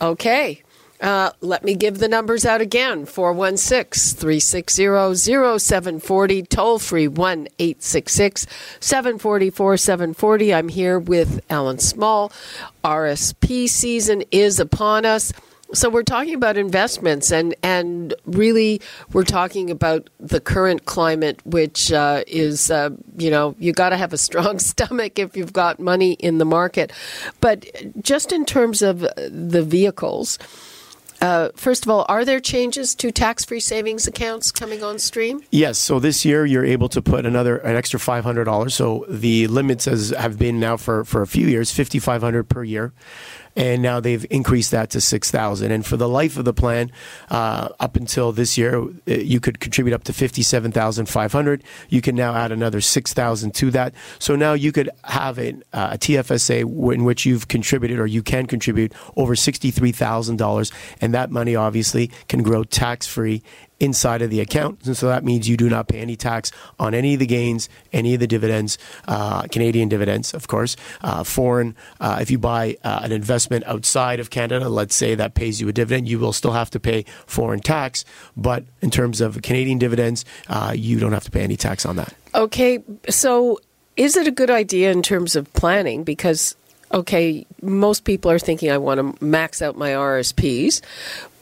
Okay. 0.00 0.62
Uh, 1.00 1.30
let 1.40 1.62
me 1.64 1.74
give 1.74 1.98
the 1.98 2.08
numbers 2.08 2.46
out 2.46 2.60
again 2.60 3.04
416 3.06 4.18
360 4.18 5.58
0740, 5.58 6.42
toll 6.44 6.78
free 6.78 7.08
1 7.08 7.48
866 7.58 8.46
744 8.80 9.76
740. 9.76 10.54
I'm 10.54 10.68
here 10.68 10.98
with 10.98 11.40
Allan 11.50 11.78
Small. 11.78 12.32
RSP 12.82 13.68
season 13.68 14.22
is 14.30 14.58
upon 14.58 15.04
us. 15.04 15.32
So 15.72 15.90
we're 15.90 16.04
talking 16.04 16.34
about 16.34 16.56
investments, 16.56 17.32
and 17.32 17.54
and 17.60 18.14
really 18.24 18.80
we're 19.12 19.24
talking 19.24 19.68
about 19.68 20.08
the 20.20 20.40
current 20.40 20.84
climate, 20.84 21.44
which 21.44 21.90
uh, 21.90 22.22
is 22.28 22.70
uh, 22.70 22.90
you 23.18 23.30
know 23.32 23.56
you 23.58 23.72
got 23.72 23.88
to 23.88 23.96
have 23.96 24.12
a 24.12 24.18
strong 24.18 24.58
stomach 24.60 25.18
if 25.18 25.36
you've 25.36 25.52
got 25.52 25.80
money 25.80 26.12
in 26.12 26.38
the 26.38 26.44
market. 26.44 26.92
But 27.40 27.66
just 28.00 28.30
in 28.30 28.44
terms 28.44 28.80
of 28.80 29.00
the 29.00 29.64
vehicles, 29.66 30.38
uh, 31.20 31.50
first 31.56 31.84
of 31.84 31.90
all, 31.90 32.04
are 32.08 32.24
there 32.24 32.40
changes 32.40 32.94
to 32.96 33.10
tax-free 33.10 33.60
savings 33.60 34.06
accounts 34.06 34.52
coming 34.52 34.82
on 34.82 34.98
stream? 34.98 35.40
Yes. 35.50 35.78
So 35.78 35.98
this 35.98 36.24
year 36.24 36.44
you're 36.44 36.64
able 36.64 36.88
to 36.90 37.02
put 37.02 37.26
another 37.26 37.56
an 37.58 37.76
extra 37.76 37.98
five 37.98 38.24
hundred 38.24 38.44
dollars. 38.44 38.74
So 38.74 39.04
the 39.08 39.46
limits 39.46 39.86
has 39.86 40.10
have 40.10 40.38
been 40.38 40.60
now 40.60 40.76
for 40.76 41.04
for 41.04 41.22
a 41.22 41.26
few 41.26 41.46
years 41.46 41.70
fifty 41.72 41.98
five 41.98 42.22
hundred 42.22 42.48
per 42.48 42.64
year. 42.64 42.92
And 43.56 43.80
now 43.80 44.00
they've 44.00 44.26
increased 44.30 44.70
that 44.72 44.90
to 44.90 45.00
six 45.00 45.30
thousand. 45.30 45.72
And 45.72 45.84
for 45.84 45.96
the 45.96 46.08
life 46.08 46.36
of 46.36 46.44
the 46.44 46.52
plan, 46.52 46.92
uh, 47.30 47.70
up 47.80 47.96
until 47.96 48.30
this 48.30 48.58
year, 48.58 48.82
uh, 48.82 48.88
you 49.06 49.40
could 49.40 49.60
contribute 49.60 49.94
up 49.94 50.04
to 50.04 50.12
fifty-seven 50.12 50.72
thousand 50.72 51.06
five 51.06 51.32
hundred. 51.32 51.64
You 51.88 52.02
can 52.02 52.14
now 52.14 52.34
add 52.34 52.52
another 52.52 52.82
six 52.82 53.14
thousand 53.14 53.54
to 53.54 53.70
that. 53.70 53.94
So 54.18 54.36
now 54.36 54.52
you 54.52 54.72
could 54.72 54.90
have 55.04 55.38
a, 55.38 55.54
uh, 55.72 55.90
a 55.92 55.98
TFSA 55.98 56.92
in 56.94 57.04
which 57.04 57.24
you've 57.24 57.48
contributed, 57.48 57.98
or 57.98 58.06
you 58.06 58.22
can 58.22 58.46
contribute 58.46 58.92
over 59.16 59.34
sixty-three 59.34 59.92
thousand 59.92 60.36
dollars, 60.36 60.70
and 61.00 61.14
that 61.14 61.30
money 61.30 61.56
obviously 61.56 62.10
can 62.28 62.42
grow 62.42 62.62
tax-free 62.62 63.42
inside 63.78 64.22
of 64.22 64.30
the 64.30 64.40
account. 64.40 64.86
And 64.86 64.96
so 64.96 65.08
that 65.08 65.24
means 65.24 65.48
you 65.48 65.56
do 65.56 65.68
not 65.68 65.88
pay 65.88 66.00
any 66.00 66.16
tax 66.16 66.50
on 66.78 66.94
any 66.94 67.14
of 67.14 67.20
the 67.20 67.26
gains, 67.26 67.68
any 67.92 68.14
of 68.14 68.20
the 68.20 68.26
dividends, 68.26 68.78
uh, 69.06 69.42
Canadian 69.42 69.88
dividends, 69.88 70.32
of 70.34 70.48
course, 70.48 70.76
uh, 71.02 71.24
foreign. 71.24 71.76
Uh, 72.00 72.18
if 72.20 72.30
you 72.30 72.38
buy 72.38 72.76
uh, 72.84 73.00
an 73.02 73.12
investment 73.12 73.64
outside 73.66 74.20
of 74.20 74.30
Canada, 74.30 74.68
let's 74.68 74.94
say 74.94 75.14
that 75.14 75.34
pays 75.34 75.60
you 75.60 75.68
a 75.68 75.72
dividend, 75.72 76.08
you 76.08 76.18
will 76.18 76.32
still 76.32 76.52
have 76.52 76.70
to 76.70 76.80
pay 76.80 77.04
foreign 77.26 77.60
tax. 77.60 78.04
But 78.36 78.64
in 78.80 78.90
terms 78.90 79.20
of 79.20 79.42
Canadian 79.42 79.78
dividends, 79.78 80.24
uh, 80.48 80.72
you 80.74 80.98
don't 80.98 81.12
have 81.12 81.24
to 81.24 81.30
pay 81.30 81.42
any 81.42 81.56
tax 81.56 81.84
on 81.84 81.96
that. 81.96 82.14
Okay, 82.34 82.82
so 83.08 83.60
is 83.96 84.16
it 84.16 84.26
a 84.26 84.30
good 84.30 84.50
idea 84.50 84.90
in 84.90 85.02
terms 85.02 85.36
of 85.36 85.52
planning? 85.54 86.04
Because, 86.04 86.56
okay, 86.92 87.46
most 87.62 88.04
people 88.04 88.30
are 88.30 88.38
thinking, 88.38 88.70
I 88.70 88.78
want 88.78 89.18
to 89.18 89.24
max 89.24 89.60
out 89.60 89.76
my 89.76 89.90
RSPs, 89.90 90.80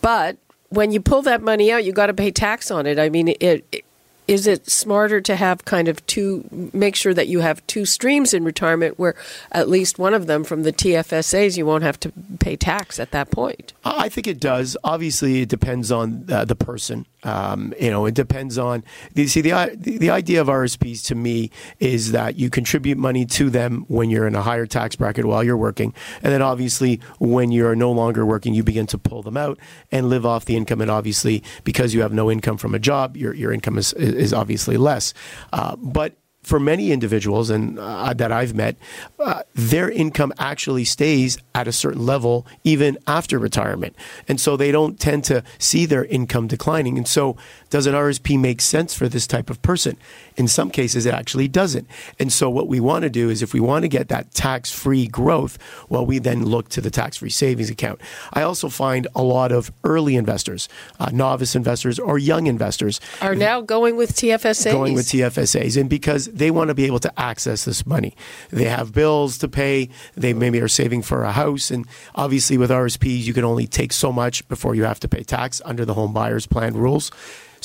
but 0.00 0.36
when 0.74 0.90
you 0.92 1.00
pull 1.00 1.22
that 1.22 1.42
money 1.42 1.72
out, 1.72 1.84
you 1.84 1.92
got 1.92 2.06
to 2.06 2.14
pay 2.14 2.30
tax 2.30 2.70
on 2.70 2.86
it. 2.86 2.98
I 2.98 3.08
mean, 3.08 3.28
it, 3.28 3.64
it, 3.72 3.84
is 4.26 4.46
it 4.46 4.70
smarter 4.70 5.20
to 5.20 5.36
have 5.36 5.64
kind 5.64 5.88
of 5.88 6.04
two, 6.06 6.70
make 6.72 6.96
sure 6.96 7.12
that 7.12 7.28
you 7.28 7.40
have 7.40 7.66
two 7.66 7.84
streams 7.84 8.32
in 8.32 8.44
retirement 8.44 8.98
where 8.98 9.14
at 9.52 9.68
least 9.68 9.98
one 9.98 10.14
of 10.14 10.26
them 10.26 10.44
from 10.44 10.62
the 10.62 10.72
TFSAs, 10.72 11.56
you 11.56 11.66
won't 11.66 11.84
have 11.84 12.00
to 12.00 12.12
pay 12.40 12.56
tax 12.56 12.98
at 12.98 13.10
that 13.10 13.30
point? 13.30 13.74
I 13.84 14.08
think 14.08 14.26
it 14.26 14.40
does. 14.40 14.76
Obviously, 14.82 15.42
it 15.42 15.48
depends 15.48 15.92
on 15.92 16.24
uh, 16.30 16.44
the 16.44 16.56
person. 16.56 17.06
Um, 17.24 17.74
you 17.80 17.90
know, 17.90 18.06
it 18.06 18.14
depends 18.14 18.58
on. 18.58 18.84
You 19.14 19.26
see, 19.28 19.40
the, 19.40 19.74
the 19.76 20.10
idea 20.10 20.40
of 20.40 20.48
RSPs 20.48 21.04
to 21.06 21.14
me 21.14 21.50
is 21.80 22.12
that 22.12 22.36
you 22.36 22.50
contribute 22.50 22.98
money 22.98 23.26
to 23.26 23.50
them 23.50 23.84
when 23.88 24.10
you're 24.10 24.26
in 24.26 24.34
a 24.34 24.42
higher 24.42 24.66
tax 24.66 24.96
bracket 24.96 25.24
while 25.24 25.42
you're 25.42 25.56
working, 25.56 25.94
and 26.22 26.32
then 26.32 26.42
obviously 26.42 27.00
when 27.18 27.50
you're 27.50 27.74
no 27.74 27.90
longer 27.92 28.24
working, 28.24 28.54
you 28.54 28.62
begin 28.62 28.86
to 28.86 28.98
pull 28.98 29.22
them 29.22 29.36
out 29.36 29.58
and 29.90 30.08
live 30.08 30.26
off 30.26 30.44
the 30.44 30.56
income. 30.56 30.80
And 30.80 30.90
obviously, 30.90 31.42
because 31.64 31.94
you 31.94 32.02
have 32.02 32.12
no 32.12 32.30
income 32.30 32.56
from 32.56 32.74
a 32.74 32.78
job, 32.78 33.16
your 33.16 33.34
your 33.34 33.52
income 33.52 33.78
is 33.78 33.92
is 33.94 34.32
obviously 34.32 34.76
less. 34.76 35.14
Uh, 35.52 35.76
but 35.76 36.16
for 36.44 36.60
many 36.60 36.92
individuals 36.92 37.50
and 37.50 37.78
uh, 37.78 38.12
that 38.14 38.30
I've 38.30 38.54
met, 38.54 38.76
uh, 39.18 39.42
their 39.54 39.90
income 39.90 40.32
actually 40.38 40.84
stays 40.84 41.38
at 41.54 41.66
a 41.66 41.72
certain 41.72 42.04
level 42.04 42.46
even 42.62 42.98
after 43.06 43.38
retirement, 43.38 43.96
and 44.28 44.40
so 44.40 44.56
they 44.56 44.70
don't 44.70 45.00
tend 45.00 45.24
to 45.24 45.42
see 45.58 45.86
their 45.86 46.04
income 46.04 46.46
declining. 46.46 46.98
And 46.98 47.08
so, 47.08 47.36
does 47.70 47.86
an 47.86 47.94
RSP 47.94 48.38
make 48.38 48.60
sense 48.60 48.94
for 48.94 49.08
this 49.08 49.26
type 49.26 49.50
of 49.50 49.60
person? 49.62 49.96
In 50.36 50.46
some 50.46 50.70
cases, 50.70 51.06
it 51.06 51.14
actually 51.14 51.48
doesn't. 51.48 51.88
And 52.18 52.32
so, 52.32 52.50
what 52.50 52.68
we 52.68 52.78
want 52.78 53.02
to 53.02 53.10
do 53.10 53.30
is, 53.30 53.42
if 53.42 53.54
we 53.54 53.60
want 53.60 53.82
to 53.82 53.88
get 53.88 54.08
that 54.08 54.32
tax-free 54.34 55.08
growth, 55.08 55.58
well, 55.88 56.04
we 56.04 56.18
then 56.18 56.44
look 56.44 56.68
to 56.70 56.80
the 56.80 56.90
tax-free 56.90 57.30
savings 57.30 57.70
account. 57.70 58.00
I 58.32 58.42
also 58.42 58.68
find 58.68 59.06
a 59.14 59.22
lot 59.22 59.50
of 59.50 59.72
early 59.82 60.16
investors, 60.16 60.68
uh, 61.00 61.10
novice 61.12 61.56
investors, 61.56 61.98
or 61.98 62.18
young 62.18 62.46
investors 62.46 63.00
are 63.20 63.34
now 63.34 63.60
going 63.60 63.96
with 63.96 64.12
TFSAs. 64.14 64.72
Going 64.72 64.94
with 64.94 65.06
TFSAs, 65.06 65.80
and 65.80 65.88
because 65.88 66.26
they 66.34 66.50
want 66.50 66.68
to 66.68 66.74
be 66.74 66.84
able 66.84 66.98
to 66.98 67.20
access 67.20 67.64
this 67.64 67.86
money. 67.86 68.14
They 68.50 68.64
have 68.64 68.92
bills 68.92 69.38
to 69.38 69.48
pay. 69.48 69.88
They 70.16 70.34
maybe 70.34 70.60
are 70.60 70.68
saving 70.68 71.02
for 71.02 71.22
a 71.22 71.32
house. 71.32 71.70
And 71.70 71.86
obviously, 72.14 72.58
with 72.58 72.70
RSPs, 72.70 73.24
you 73.24 73.32
can 73.32 73.44
only 73.44 73.66
take 73.66 73.92
so 73.92 74.12
much 74.12 74.46
before 74.48 74.74
you 74.74 74.84
have 74.84 75.00
to 75.00 75.08
pay 75.08 75.22
tax 75.22 75.62
under 75.64 75.84
the 75.84 75.94
home 75.94 76.12
buyers 76.12 76.46
plan 76.46 76.74
rules. 76.74 77.10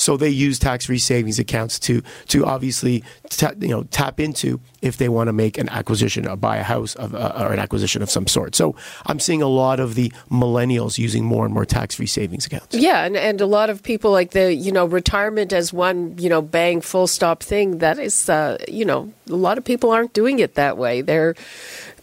So 0.00 0.16
they 0.16 0.30
use 0.30 0.58
tax-free 0.58 0.98
savings 0.98 1.38
accounts 1.38 1.78
to 1.80 2.02
to 2.28 2.44
obviously 2.46 3.04
ta- 3.28 3.52
you 3.60 3.68
know 3.68 3.82
tap 3.84 4.18
into 4.18 4.60
if 4.80 4.96
they 4.96 5.08
want 5.08 5.28
to 5.28 5.32
make 5.32 5.58
an 5.58 5.68
acquisition 5.68 6.26
or 6.26 6.36
buy 6.36 6.56
a 6.56 6.62
house 6.62 6.94
of, 6.94 7.14
uh, 7.14 7.32
or 7.36 7.52
an 7.52 7.58
acquisition 7.58 8.00
of 8.00 8.10
some 8.10 8.26
sort. 8.26 8.54
So 8.54 8.74
I'm 9.06 9.20
seeing 9.20 9.42
a 9.42 9.46
lot 9.46 9.78
of 9.78 9.94
the 9.94 10.10
millennials 10.30 10.96
using 10.96 11.24
more 11.24 11.44
and 11.44 11.52
more 11.52 11.66
tax-free 11.66 12.06
savings 12.06 12.46
accounts. 12.46 12.74
Yeah, 12.74 13.04
and, 13.04 13.14
and 13.14 13.40
a 13.42 13.46
lot 13.46 13.68
of 13.68 13.82
people 13.82 14.10
like 14.10 14.30
the 14.30 14.54
you 14.54 14.72
know 14.72 14.86
retirement 14.86 15.52
as 15.52 15.72
one 15.72 16.16
you 16.18 16.28
know 16.28 16.40
bang 16.40 16.80
full 16.80 17.06
stop 17.06 17.42
thing. 17.42 17.78
That 17.78 17.98
is 17.98 18.28
uh, 18.28 18.56
you 18.68 18.84
know 18.84 19.12
a 19.28 19.36
lot 19.36 19.58
of 19.58 19.64
people 19.64 19.90
aren't 19.90 20.12
doing 20.14 20.38
it 20.38 20.54
that 20.54 20.78
way. 20.78 21.02
They're 21.02 21.34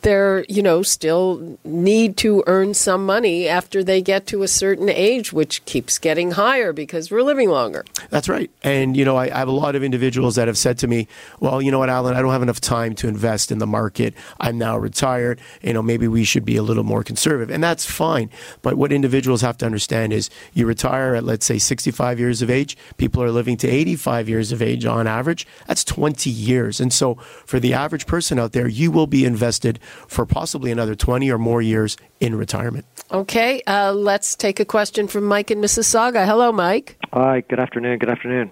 they're 0.01 0.46
you 0.48 0.62
know 0.62 0.82
still 0.82 1.58
need 1.63 2.18
to 2.18 2.44
earn 2.48 2.74
some 2.74 3.06
money 3.06 3.48
after 3.48 3.84
they 3.84 4.01
get 4.01 4.27
to 4.27 4.44
a 4.44 4.48
certain 4.48 4.89
age 4.89 5.34
which 5.34 5.63
keeps 5.66 5.98
getting 5.98 6.32
higher 6.32 6.74
because 6.74 7.12
we're 7.12 7.22
living 7.22 7.50
longer. 7.50 7.86
That's 8.10 8.30
right. 8.30 8.50
And 8.63 8.96
you 8.96 9.06
know 9.06 9.16
I, 9.16 9.25
I, 9.25 9.39
have 9.39 9.48
a 9.48 9.51
lot 9.51 9.75
of 9.75 9.84
individuals 9.84 10.36
that 10.36 10.48
have 10.48 10.58
said 10.58 10.77
to 10.80 10.88
me 10.88 11.08
well 11.39 11.62
you 11.62 11.72
know 11.72 11.80
what 11.80 11.89
alan 11.89 12.16
i 12.16 12.22
don't 12.22 12.32
have 12.32 12.42
enough 12.42 12.62
time 12.62 12.96
to 12.96 13.08
invest 13.08 13.51
in 13.51 13.60
the 13.60 13.68
market. 13.68 14.13
I'm 14.39 14.58
now 14.58 14.77
retired. 14.77 15.39
You 15.62 15.74
know 15.74 15.82
maybe 15.82 16.08
we 16.08 16.24
should 16.24 16.46
be 16.46 16.58
a 16.58 16.63
little 16.63 16.84
more 16.84 17.04
conservative. 17.04 17.54
And 17.54 17.63
that's 17.63 17.86
fine. 17.86 18.30
But 18.62 18.75
what 18.75 18.92
individuals 18.92 19.42
have 19.42 19.58
to 19.58 19.66
understand 19.66 20.13
is 20.13 20.30
you 20.54 20.66
retire 20.66 21.16
at 21.16 21.24
let's 21.24 21.46
say 21.46 21.58
65 21.58 22.20
years 22.20 22.42
of 22.42 22.50
age 22.50 22.77
people 22.98 23.24
are 23.24 23.32
living 23.32 23.58
to 23.58 23.68
85 23.68 24.30
years 24.30 24.51
of 24.51 24.62
age 24.62 24.86
on 24.86 25.08
average. 25.08 25.48
That's 25.68 25.84
20 25.84 26.30
years. 26.30 26.80
And 26.80 26.92
so 26.94 27.16
for 27.46 27.60
the 27.60 27.74
average 27.74 28.06
person 28.06 28.39
out 28.39 28.51
there 28.51 28.68
you 28.68 28.92
will 28.92 29.08
be 29.08 29.25
invested 29.25 29.80
for 30.08 30.25
possibly 30.25 30.72
another 30.72 30.96
20 30.96 31.32
or 31.32 31.38
more 31.38 31.62
years 31.62 31.98
in 32.20 32.36
retirement. 32.36 32.86
Okay, 33.12 33.62
uh, 33.67 33.94
let's 33.94 34.36
take 34.36 34.60
a 34.60 34.65
question 34.65 35.08
from 35.08 35.24
Mike 35.24 35.50
in 35.50 35.60
Mississauga. 35.60 36.25
Hello, 36.25 36.51
Mike. 36.51 36.98
Hi, 37.13 37.41
good 37.41 37.60
afternoon. 37.60 38.00
Good 38.00 38.10
afternoon. 38.10 38.51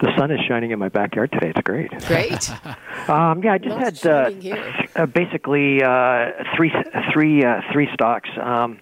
The 0.00 0.16
sun 0.16 0.30
is 0.30 0.38
shining 0.46 0.70
in 0.70 0.78
my 0.78 0.88
backyard 0.88 1.32
today. 1.32 1.50
It's 1.50 1.60
great. 1.62 1.90
Great. 2.06 2.50
um, 3.08 3.42
yeah, 3.42 3.54
I 3.54 3.58
just 3.58 4.04
had 4.04 4.06
uh, 4.06 4.30
uh, 4.94 5.06
basically 5.06 5.82
uh, 5.82 6.30
three, 6.56 6.72
three, 7.12 7.44
uh, 7.44 7.62
three 7.72 7.88
stocks. 7.94 8.30
Um, 8.40 8.78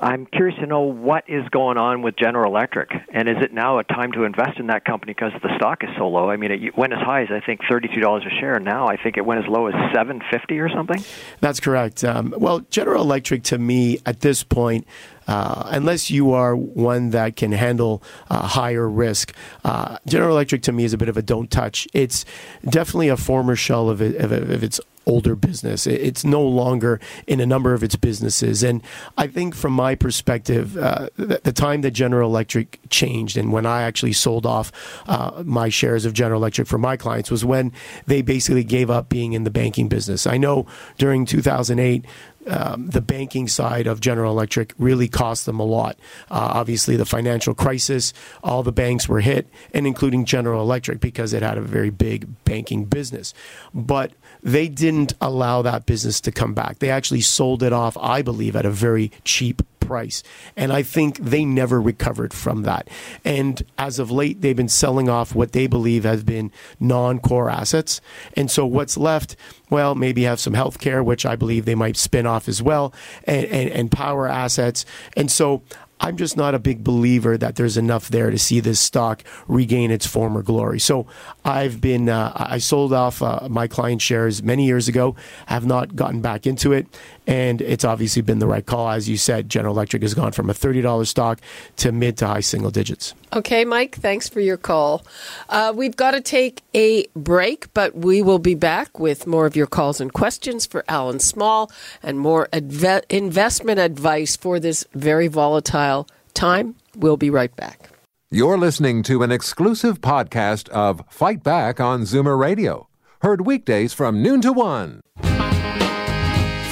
I'm 0.00 0.26
curious 0.26 0.56
to 0.60 0.66
know 0.66 0.82
what 0.82 1.24
is 1.28 1.48
going 1.48 1.76
on 1.76 2.02
with 2.02 2.14
General 2.16 2.54
Electric, 2.54 2.90
and 3.12 3.28
is 3.28 3.36
it 3.42 3.52
now 3.52 3.78
a 3.80 3.84
time 3.84 4.12
to 4.12 4.22
invest 4.22 4.60
in 4.60 4.68
that 4.68 4.84
company 4.84 5.12
because 5.12 5.32
the 5.42 5.54
stock 5.56 5.82
is 5.82 5.90
so 5.96 6.08
low? 6.08 6.30
I 6.30 6.36
mean, 6.36 6.52
it 6.52 6.76
went 6.76 6.92
as 6.92 7.00
high 7.00 7.22
as 7.22 7.28
I 7.30 7.40
think 7.44 7.60
thirty-two 7.68 8.00
dollars 8.00 8.24
a 8.24 8.30
share. 8.40 8.60
Now 8.60 8.86
I 8.86 8.96
think 8.96 9.16
it 9.16 9.26
went 9.26 9.44
as 9.44 9.50
low 9.50 9.66
as 9.66 9.74
seven 9.92 10.22
fifty 10.30 10.60
or 10.60 10.68
something. 10.68 11.02
That's 11.40 11.58
correct. 11.58 12.04
Um, 12.04 12.32
well, 12.36 12.60
General 12.70 13.02
Electric 13.02 13.42
to 13.44 13.58
me 13.58 13.98
at 14.06 14.20
this 14.20 14.44
point. 14.44 14.86
Uh, 15.26 15.68
unless 15.72 16.10
you 16.10 16.32
are 16.32 16.56
one 16.56 17.10
that 17.10 17.36
can 17.36 17.52
handle 17.52 18.02
uh, 18.30 18.46
higher 18.46 18.88
risk. 18.88 19.34
Uh, 19.62 19.98
General 20.06 20.30
Electric 20.30 20.62
to 20.62 20.72
me 20.72 20.84
is 20.84 20.94
a 20.94 20.96
bit 20.96 21.10
of 21.10 21.18
a 21.18 21.22
don't 21.22 21.50
touch. 21.50 21.86
It's 21.92 22.24
definitely 22.64 23.08
a 23.08 23.16
former 23.18 23.54
shell 23.54 23.90
of, 23.90 24.00
it, 24.00 24.16
of, 24.16 24.32
of 24.32 24.62
its 24.64 24.80
older 25.08 25.34
business. 25.34 25.86
It's 25.86 26.24
no 26.24 26.42
longer 26.42 27.00
in 27.26 27.40
a 27.40 27.46
number 27.46 27.72
of 27.72 27.82
its 27.82 27.96
businesses. 27.96 28.62
And 28.62 28.82
I 29.16 29.26
think 29.26 29.54
from 29.54 29.72
my 29.72 29.94
perspective, 29.94 30.76
uh, 30.76 31.08
the, 31.16 31.52
time 31.58 31.80
that 31.80 31.92
General 31.92 32.28
Electric 32.28 32.78
changed 32.90 33.36
and 33.36 33.50
when 33.50 33.66
I 33.66 33.82
actually 33.82 34.12
sold 34.12 34.46
off 34.46 34.70
uh, 35.08 35.42
my 35.44 35.70
shares 35.70 36.04
of 36.04 36.12
General 36.12 36.40
Electric 36.40 36.68
for 36.68 36.78
my 36.78 36.96
clients 36.96 37.30
was 37.30 37.44
when 37.44 37.72
they 38.06 38.22
basically 38.22 38.62
gave 38.62 38.90
up 38.90 39.08
being 39.08 39.32
in 39.32 39.44
the 39.44 39.50
banking 39.50 39.88
business. 39.88 40.26
I 40.26 40.36
know 40.36 40.66
during 40.98 41.24
2008, 41.24 42.04
um, 42.48 42.88
the 42.88 43.00
banking 43.00 43.48
side 43.48 43.86
of 43.86 44.00
General 44.00 44.32
Electric 44.32 44.72
really 44.78 45.08
cost 45.08 45.46
them 45.46 45.60
a 45.60 45.64
lot. 45.64 45.98
Uh, 46.30 46.52
obviously, 46.54 46.96
the 46.96 47.04
financial 47.04 47.54
crisis, 47.54 48.12
all 48.42 48.62
the 48.62 48.72
banks 48.72 49.08
were 49.08 49.20
hit, 49.20 49.48
and 49.74 49.86
including 49.86 50.24
General 50.24 50.62
Electric 50.62 51.00
because 51.00 51.32
it 51.32 51.42
had 51.42 51.58
a 51.58 51.62
very 51.62 51.90
big 51.90 52.26
banking 52.44 52.84
business. 52.84 53.34
But 53.74 54.12
they 54.42 54.68
didn't 54.68 55.14
allow 55.20 55.62
that 55.62 55.86
business 55.86 56.20
to 56.22 56.32
come 56.32 56.54
back. 56.54 56.78
They 56.78 56.90
actually 56.90 57.20
sold 57.20 57.62
it 57.62 57.72
off, 57.72 57.96
I 57.98 58.22
believe, 58.22 58.56
at 58.56 58.66
a 58.66 58.70
very 58.70 59.10
cheap 59.24 59.62
price. 59.80 60.22
And 60.56 60.72
I 60.72 60.82
think 60.82 61.18
they 61.18 61.44
never 61.44 61.80
recovered 61.80 62.34
from 62.34 62.62
that. 62.62 62.88
And 63.24 63.62
as 63.78 63.98
of 63.98 64.10
late, 64.10 64.42
they've 64.42 64.54
been 64.54 64.68
selling 64.68 65.08
off 65.08 65.34
what 65.34 65.52
they 65.52 65.66
believe 65.66 66.04
has 66.04 66.22
been 66.22 66.52
non 66.78 67.18
core 67.18 67.50
assets. 67.50 68.00
And 68.36 68.50
so 68.50 68.66
what's 68.66 68.96
left, 68.96 69.34
well, 69.70 69.94
maybe 69.94 70.22
have 70.24 70.40
some 70.40 70.52
healthcare, 70.52 71.04
which 71.04 71.24
I 71.24 71.36
believe 71.36 71.64
they 71.64 71.74
might 71.74 71.96
spin 71.96 72.26
off 72.26 72.48
as 72.48 72.62
well, 72.62 72.92
and, 73.24 73.46
and, 73.46 73.70
and 73.70 73.90
power 73.90 74.28
assets. 74.28 74.84
And 75.16 75.30
so 75.30 75.62
I'm 76.00 76.16
just 76.16 76.36
not 76.36 76.54
a 76.54 76.58
big 76.58 76.84
believer 76.84 77.36
that 77.36 77.56
there's 77.56 77.76
enough 77.76 78.08
there 78.08 78.30
to 78.30 78.38
see 78.38 78.60
this 78.60 78.80
stock 78.80 79.24
regain 79.46 79.90
its 79.90 80.06
former 80.06 80.42
glory. 80.42 80.78
So 80.78 81.06
I've 81.44 81.80
been, 81.80 82.08
uh, 82.08 82.32
I 82.34 82.58
sold 82.58 82.92
off 82.92 83.22
uh, 83.22 83.48
my 83.48 83.66
client 83.66 84.00
shares 84.00 84.42
many 84.42 84.66
years 84.66 84.88
ago, 84.88 85.16
have 85.46 85.66
not 85.66 85.96
gotten 85.96 86.20
back 86.20 86.46
into 86.46 86.72
it. 86.72 86.86
And 87.28 87.60
it's 87.60 87.84
obviously 87.84 88.22
been 88.22 88.38
the 88.38 88.46
right 88.46 88.64
call. 88.64 88.88
As 88.88 89.06
you 89.06 89.18
said, 89.18 89.50
General 89.50 89.74
Electric 89.74 90.00
has 90.00 90.14
gone 90.14 90.32
from 90.32 90.48
a 90.48 90.54
$30 90.54 91.06
stock 91.06 91.40
to 91.76 91.92
mid 91.92 92.16
to 92.16 92.26
high 92.26 92.40
single 92.40 92.70
digits. 92.70 93.14
Okay, 93.34 93.66
Mike, 93.66 93.96
thanks 93.96 94.30
for 94.30 94.40
your 94.40 94.56
call. 94.56 95.04
Uh, 95.50 95.72
we've 95.76 95.94
got 95.94 96.12
to 96.12 96.22
take 96.22 96.62
a 96.74 97.06
break, 97.14 97.72
but 97.74 97.94
we 97.94 98.22
will 98.22 98.38
be 98.38 98.54
back 98.54 98.98
with 98.98 99.26
more 99.26 99.44
of 99.44 99.54
your 99.54 99.66
calls 99.66 100.00
and 100.00 100.10
questions 100.10 100.64
for 100.64 100.86
Allan 100.88 101.20
Small 101.20 101.70
and 102.02 102.18
more 102.18 102.48
adve- 102.50 103.04
investment 103.10 103.78
advice 103.78 104.34
for 104.34 104.58
this 104.58 104.86
very 104.94 105.28
volatile 105.28 106.08
time. 106.32 106.76
We'll 106.96 107.18
be 107.18 107.28
right 107.28 107.54
back. 107.54 107.90
You're 108.30 108.58
listening 108.58 109.02
to 109.04 109.22
an 109.22 109.30
exclusive 109.30 110.00
podcast 110.00 110.70
of 110.70 111.02
Fight 111.10 111.42
Back 111.42 111.78
on 111.78 112.02
Zoomer 112.02 112.38
Radio, 112.38 112.88
heard 113.20 113.46
weekdays 113.46 113.92
from 113.92 114.22
noon 114.22 114.40
to 114.40 114.52
one. 114.52 115.00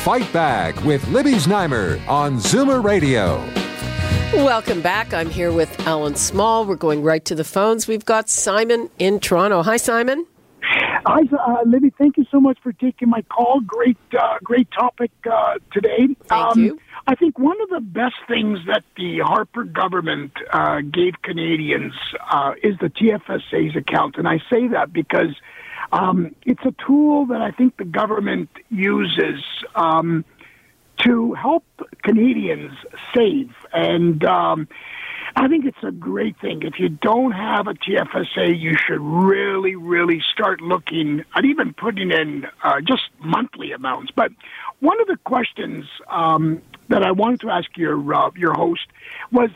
Fight 0.07 0.33
Back 0.33 0.85
with 0.85 1.05
Libby 1.09 1.33
Znaimer 1.33 2.01
on 2.07 2.37
Zoomer 2.37 2.81
Radio. 2.81 3.45
Welcome 4.35 4.81
back. 4.81 5.13
I'm 5.13 5.29
here 5.29 5.51
with 5.51 5.81
Allan 5.85 6.15
Small. 6.15 6.65
We're 6.65 6.77
going 6.77 7.03
right 7.03 7.25
to 7.25 7.35
the 7.35 7.43
phones. 7.43 7.89
We've 7.89 8.05
got 8.05 8.29
Simon 8.29 8.89
in 9.01 9.19
Toronto. 9.19 9.65
Hi, 9.65 9.77
Simon. 9.77 10.25
Hi, 10.63 11.23
uh, 11.37 11.63
Libby. 11.67 11.91
Thank 11.99 12.19
you 12.19 12.25
so 12.31 12.39
much 12.39 12.57
for 12.63 12.73
taking 12.73 13.09
my 13.09 13.23
call. 13.23 13.59
Great, 13.63 13.99
uh, 14.17 14.39
great 14.45 14.69
topic 14.71 15.11
uh, 15.29 15.55
today. 15.73 16.07
Thank 16.29 16.57
um, 16.57 16.63
you. 16.63 16.81
I 17.09 17.17
think 17.17 17.41
one 17.41 17.61
of 17.63 17.71
the 17.71 17.81
best 17.81 18.15
things 18.29 18.61
that 18.69 18.85
the 18.97 19.19
Harper 19.25 19.65
government 19.65 20.31
uh, 20.53 20.83
gave 20.83 21.21
Canadians 21.23 21.95
uh, 22.31 22.53
is 22.63 22.79
the 22.79 22.91
TFSA's 22.91 23.75
account, 23.75 24.19
and 24.19 24.29
I 24.29 24.39
say 24.49 24.69
that 24.69 24.93
because 24.93 25.35
um, 25.93 26.35
it's 26.45 26.65
a 26.65 26.75
tool 26.87 27.27
that 27.27 27.41
I 27.41 27.51
think 27.51 27.77
the 27.77 27.85
government 27.85 28.51
uses 28.71 29.43
um, 29.75 30.25
to 30.99 31.35
help 31.35 31.65
Canadians 32.03 32.73
save. 33.15 33.51
And 33.73 34.25
um, 34.25 34.69
I 35.35 35.49
think 35.49 35.67
it's 35.67 35.83
a 35.83 35.93
great 35.93 36.39
thing. 36.41 36.63
If 36.63 36.79
you 36.79 36.89
don't 36.89 37.33
have 37.33 37.67
a 37.67 37.75
TFSA, 37.75 38.59
you 38.59 38.77
should 38.77 39.01
really, 39.01 39.77
really 39.77 40.23
start 40.33 40.61
looking 40.61 41.25
at 41.35 41.45
even 41.45 41.75
putting 41.75 42.11
in 42.11 42.47
uh, 42.63 42.81
just 42.81 43.03
monthly 43.21 43.73
amounts. 43.73 44.11
But 44.15 44.33
one 44.81 45.01
of 45.01 45.07
the 45.07 45.19
questions 45.25 45.85
um, 46.09 46.63
that 46.89 47.03
I 47.03 47.11
wanted 47.13 47.41
to 47.41 47.51
ask 47.51 47.77
your 47.77 48.15
uh, 48.15 48.31
your 48.37 48.55
host 48.55 48.87
was 49.31 49.51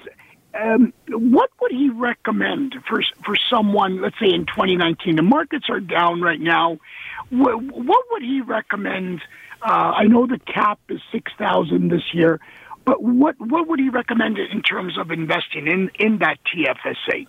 um, 0.54 0.92
what 1.08 1.50
would 1.60 1.72
he 1.72 1.90
recommend 1.90 2.74
for 2.88 3.02
for 3.24 3.36
someone? 3.48 4.00
Let's 4.02 4.18
say 4.18 4.30
in 4.30 4.46
2019, 4.46 5.16
the 5.16 5.22
markets 5.22 5.66
are 5.68 5.80
down 5.80 6.20
right 6.20 6.40
now. 6.40 6.78
What, 7.30 7.62
what 7.62 8.04
would 8.10 8.22
he 8.22 8.40
recommend? 8.40 9.22
Uh, 9.62 9.92
I 9.96 10.04
know 10.04 10.26
the 10.26 10.38
cap 10.38 10.80
is 10.88 11.00
six 11.12 11.32
thousand 11.38 11.90
this 11.90 12.12
year, 12.12 12.40
but 12.84 13.02
what 13.02 13.36
what 13.38 13.68
would 13.68 13.78
he 13.78 13.88
recommend 13.90 14.38
in 14.38 14.62
terms 14.62 14.98
of 14.98 15.10
investing 15.10 15.66
in 15.66 15.90
in 15.98 16.18
that 16.18 16.38
TFSA? 16.52 17.26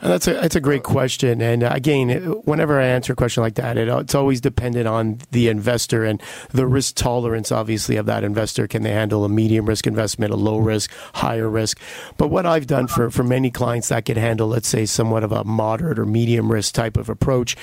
That's 0.00 0.28
a 0.28 0.34
that's 0.34 0.54
a 0.54 0.60
great 0.60 0.84
question, 0.84 1.42
and 1.42 1.64
uh, 1.64 1.70
again, 1.72 2.10
whenever 2.44 2.80
I 2.80 2.86
answer 2.86 3.14
a 3.14 3.16
question 3.16 3.42
like 3.42 3.56
that, 3.56 3.76
it, 3.76 3.88
it's 3.88 4.14
always 4.14 4.40
dependent 4.40 4.86
on 4.86 5.18
the 5.32 5.48
investor 5.48 6.04
and 6.04 6.22
the 6.50 6.68
risk 6.68 6.94
tolerance, 6.94 7.50
obviously, 7.50 7.96
of 7.96 8.06
that 8.06 8.22
investor. 8.22 8.68
Can 8.68 8.84
they 8.84 8.92
handle 8.92 9.24
a 9.24 9.28
medium 9.28 9.66
risk 9.66 9.88
investment, 9.88 10.32
a 10.32 10.36
low 10.36 10.58
risk, 10.58 10.92
higher 11.14 11.48
risk? 11.48 11.80
But 12.16 12.28
what 12.28 12.46
I've 12.46 12.68
done 12.68 12.86
for 12.86 13.10
for 13.10 13.24
many 13.24 13.50
clients 13.50 13.88
that 13.88 14.04
can 14.04 14.16
handle, 14.16 14.46
let's 14.46 14.68
say, 14.68 14.86
somewhat 14.86 15.24
of 15.24 15.32
a 15.32 15.42
moderate 15.42 15.98
or 15.98 16.06
medium 16.06 16.52
risk 16.52 16.74
type 16.74 16.96
of 16.96 17.08
approach, 17.08 17.56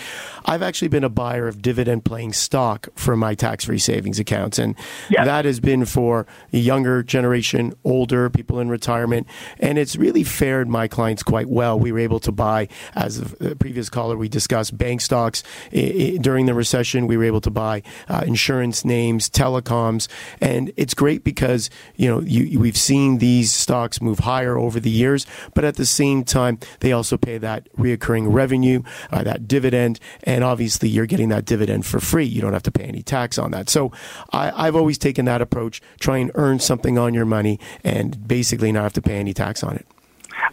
I've 0.43 0.61
actually 0.61 0.89
been 0.89 1.05
a 1.05 1.09
buyer 1.09 1.47
of 1.47 1.61
dividend 1.61 2.03
paying 2.03 2.33
stock 2.33 2.89
for 2.95 3.15
my 3.15 3.33
tax 3.33 3.63
free 3.63 3.79
savings 3.79 4.19
accounts, 4.19 4.59
and 4.59 4.75
yes. 5.09 5.25
that 5.25 5.45
has 5.45 5.61
been 5.61 5.85
for 5.85 6.27
a 6.51 6.57
younger 6.57 7.01
generation, 7.01 7.73
older 7.85 8.29
people 8.29 8.59
in 8.59 8.67
retirement, 8.67 9.25
and 9.59 9.77
it's 9.77 9.95
really 9.95 10.25
fared 10.25 10.67
my 10.67 10.89
clients 10.89 11.23
quite 11.23 11.47
well. 11.47 11.79
We 11.79 11.93
were 11.93 11.99
able 11.99 12.19
to 12.25 12.31
buy, 12.31 12.67
as 12.93 13.21
the 13.21 13.55
previous 13.55 13.89
caller 13.89 14.17
we 14.17 14.29
discussed, 14.29 14.77
bank 14.77 15.01
stocks 15.01 15.43
during 15.71 16.45
the 16.45 16.53
recession. 16.53 17.07
We 17.07 17.17
were 17.17 17.23
able 17.23 17.41
to 17.41 17.51
buy 17.51 17.81
uh, 18.09 18.23
insurance 18.27 18.83
names, 18.85 19.29
telecoms, 19.29 20.07
and 20.41 20.71
it's 20.75 20.93
great 20.93 21.23
because 21.23 21.69
you 21.95 22.07
know 22.09 22.19
you, 22.21 22.59
we've 22.59 22.77
seen 22.77 23.19
these 23.19 23.51
stocks 23.51 24.01
move 24.01 24.19
higher 24.19 24.57
over 24.57 24.79
the 24.79 24.89
years, 24.89 25.25
but 25.53 25.63
at 25.63 25.75
the 25.75 25.85
same 25.85 26.23
time 26.23 26.59
they 26.81 26.91
also 26.91 27.17
pay 27.17 27.37
that 27.37 27.71
reoccurring 27.73 28.33
revenue, 28.33 28.83
uh, 29.11 29.23
that 29.23 29.47
dividend, 29.47 29.99
and 30.23 30.43
obviously 30.43 30.89
you're 30.89 31.05
getting 31.05 31.29
that 31.29 31.45
dividend 31.45 31.85
for 31.85 31.99
free. 31.99 32.25
You 32.25 32.41
don't 32.41 32.53
have 32.53 32.63
to 32.63 32.71
pay 32.71 32.83
any 32.83 33.03
tax 33.03 33.37
on 33.37 33.51
that. 33.51 33.69
So 33.69 33.91
I, 34.33 34.67
I've 34.67 34.75
always 34.75 34.97
taken 34.97 35.25
that 35.25 35.41
approach: 35.41 35.81
try 35.99 36.17
and 36.17 36.31
earn 36.35 36.59
something 36.59 36.97
on 36.97 37.13
your 37.13 37.25
money, 37.25 37.59
and 37.83 38.27
basically 38.27 38.71
not 38.71 38.83
have 38.83 38.93
to 38.93 39.01
pay 39.01 39.17
any 39.17 39.33
tax 39.33 39.63
on 39.63 39.75
it. 39.75 39.85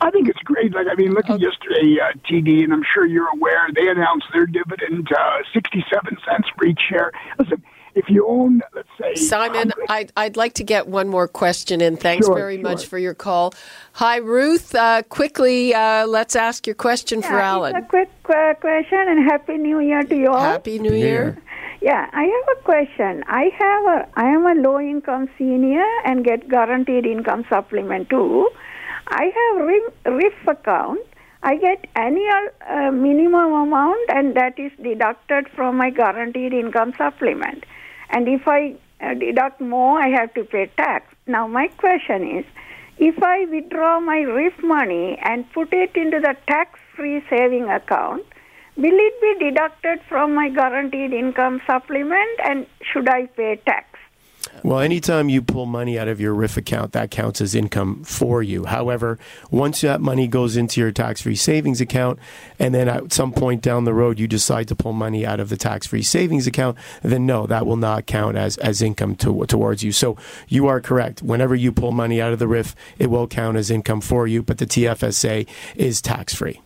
I 0.02 0.10
think 0.10 0.28
it's 0.28 0.40
great. 0.40 0.74
Like 0.74 0.88
I 0.90 0.94
mean, 0.96 1.12
look 1.12 1.30
at 1.30 1.40
yesterday, 1.40 1.98
uh, 2.02 2.12
TD, 2.28 2.64
and 2.64 2.72
I'm 2.72 2.82
sure 2.92 3.06
you're 3.06 3.28
aware 3.28 3.68
they 3.74 3.88
announced 3.88 4.26
their 4.32 4.46
dividend, 4.46 5.08
uh, 5.12 5.38
67 5.54 6.18
cents 6.28 6.48
for 6.56 6.66
each 6.66 6.80
share. 6.88 7.12
Listen, 7.38 7.62
if 7.94 8.08
you 8.08 8.26
own, 8.26 8.62
let's 8.74 8.88
say, 9.00 9.14
Simon, 9.14 9.72
I'd, 9.88 10.12
I'd 10.16 10.36
like 10.36 10.54
to 10.54 10.64
get 10.64 10.88
one 10.88 11.08
more 11.08 11.28
question 11.28 11.80
in. 11.80 11.96
Thanks 11.96 12.26
sure, 12.26 12.34
very 12.34 12.56
sure. 12.56 12.62
much 12.62 12.86
for 12.86 12.98
your 12.98 13.14
call. 13.14 13.54
Hi, 13.92 14.16
Ruth. 14.16 14.74
Uh, 14.74 15.02
quickly, 15.04 15.72
uh, 15.72 16.06
let's 16.08 16.34
ask 16.34 16.66
your 16.66 16.74
question 16.74 17.20
yeah, 17.20 17.28
for 17.28 17.38
Allan. 17.38 17.76
It's 17.76 17.86
a 17.86 17.88
quick 17.88 18.10
uh, 18.28 18.54
question, 18.54 18.98
and 19.06 19.30
happy 19.30 19.56
New 19.56 19.78
Year 19.78 20.02
to 20.02 20.16
you 20.16 20.30
all. 20.30 20.40
Happy 20.40 20.80
New 20.80 20.94
Year. 20.94 21.38
Yeah, 21.80 22.08
I 22.12 22.22
have 22.22 22.58
a 22.58 22.62
question. 22.62 23.24
I 23.28 23.50
have 23.58 23.84
a, 23.86 24.08
I 24.16 24.26
am 24.26 24.46
a 24.46 24.54
low 24.54 24.80
income 24.80 25.28
senior 25.38 25.84
and 26.04 26.24
get 26.24 26.48
guaranteed 26.48 27.06
income 27.06 27.44
supplement 27.48 28.08
too. 28.08 28.48
I 29.06 29.32
have 29.38 30.14
RIF 30.14 30.46
account. 30.46 31.00
I 31.42 31.56
get 31.56 31.86
annual 31.96 32.48
uh, 32.68 32.90
minimum 32.92 33.52
amount, 33.52 34.10
and 34.10 34.36
that 34.36 34.58
is 34.58 34.70
deducted 34.80 35.48
from 35.56 35.76
my 35.76 35.90
guaranteed 35.90 36.52
income 36.52 36.94
supplement. 36.96 37.64
And 38.10 38.28
if 38.28 38.46
I 38.46 38.76
uh, 39.00 39.14
deduct 39.14 39.60
more, 39.60 40.00
I 40.00 40.08
have 40.08 40.32
to 40.34 40.44
pay 40.44 40.70
tax. 40.76 41.06
Now, 41.26 41.48
my 41.48 41.66
question 41.68 42.38
is 42.38 42.44
if 42.98 43.20
I 43.22 43.46
withdraw 43.46 43.98
my 43.98 44.20
RIF 44.20 44.62
money 44.62 45.18
and 45.22 45.50
put 45.52 45.72
it 45.72 45.96
into 45.96 46.20
the 46.20 46.36
tax 46.46 46.78
free 46.94 47.24
saving 47.28 47.68
account, 47.68 48.24
will 48.76 48.98
it 49.08 49.20
be 49.20 49.50
deducted 49.50 50.00
from 50.08 50.34
my 50.34 50.48
guaranteed 50.48 51.12
income 51.12 51.60
supplement 51.66 52.40
and 52.44 52.66
should 52.92 53.08
I 53.08 53.26
pay 53.26 53.56
tax? 53.66 53.91
Well, 54.64 54.78
anytime 54.78 55.28
you 55.28 55.42
pull 55.42 55.66
money 55.66 55.98
out 55.98 56.06
of 56.06 56.20
your 56.20 56.34
RIF 56.34 56.56
account, 56.56 56.92
that 56.92 57.10
counts 57.10 57.40
as 57.40 57.54
income 57.54 58.04
for 58.04 58.44
you. 58.44 58.64
However, 58.66 59.18
once 59.50 59.80
that 59.80 60.00
money 60.00 60.28
goes 60.28 60.56
into 60.56 60.80
your 60.80 60.92
tax 60.92 61.22
free 61.22 61.34
savings 61.34 61.80
account, 61.80 62.20
and 62.60 62.72
then 62.72 62.88
at 62.88 63.12
some 63.12 63.32
point 63.32 63.60
down 63.60 63.84
the 63.84 63.94
road 63.94 64.20
you 64.20 64.28
decide 64.28 64.68
to 64.68 64.76
pull 64.76 64.92
money 64.92 65.26
out 65.26 65.40
of 65.40 65.48
the 65.48 65.56
tax 65.56 65.88
free 65.88 66.02
savings 66.02 66.46
account, 66.46 66.78
then 67.02 67.26
no, 67.26 67.46
that 67.46 67.66
will 67.66 67.76
not 67.76 68.06
count 68.06 68.36
as, 68.36 68.56
as 68.58 68.82
income 68.82 69.16
to, 69.16 69.44
towards 69.46 69.82
you. 69.82 69.90
So 69.90 70.16
you 70.46 70.68
are 70.68 70.80
correct. 70.80 71.22
Whenever 71.22 71.56
you 71.56 71.72
pull 71.72 71.90
money 71.90 72.20
out 72.20 72.32
of 72.32 72.38
the 72.38 72.48
RIF, 72.48 72.76
it 72.98 73.08
will 73.08 73.26
count 73.26 73.56
as 73.56 73.68
income 73.68 74.00
for 74.00 74.28
you, 74.28 74.44
but 74.44 74.58
the 74.58 74.66
TFSA 74.66 75.48
is 75.74 76.00
tax 76.00 76.34
free. 76.34 76.60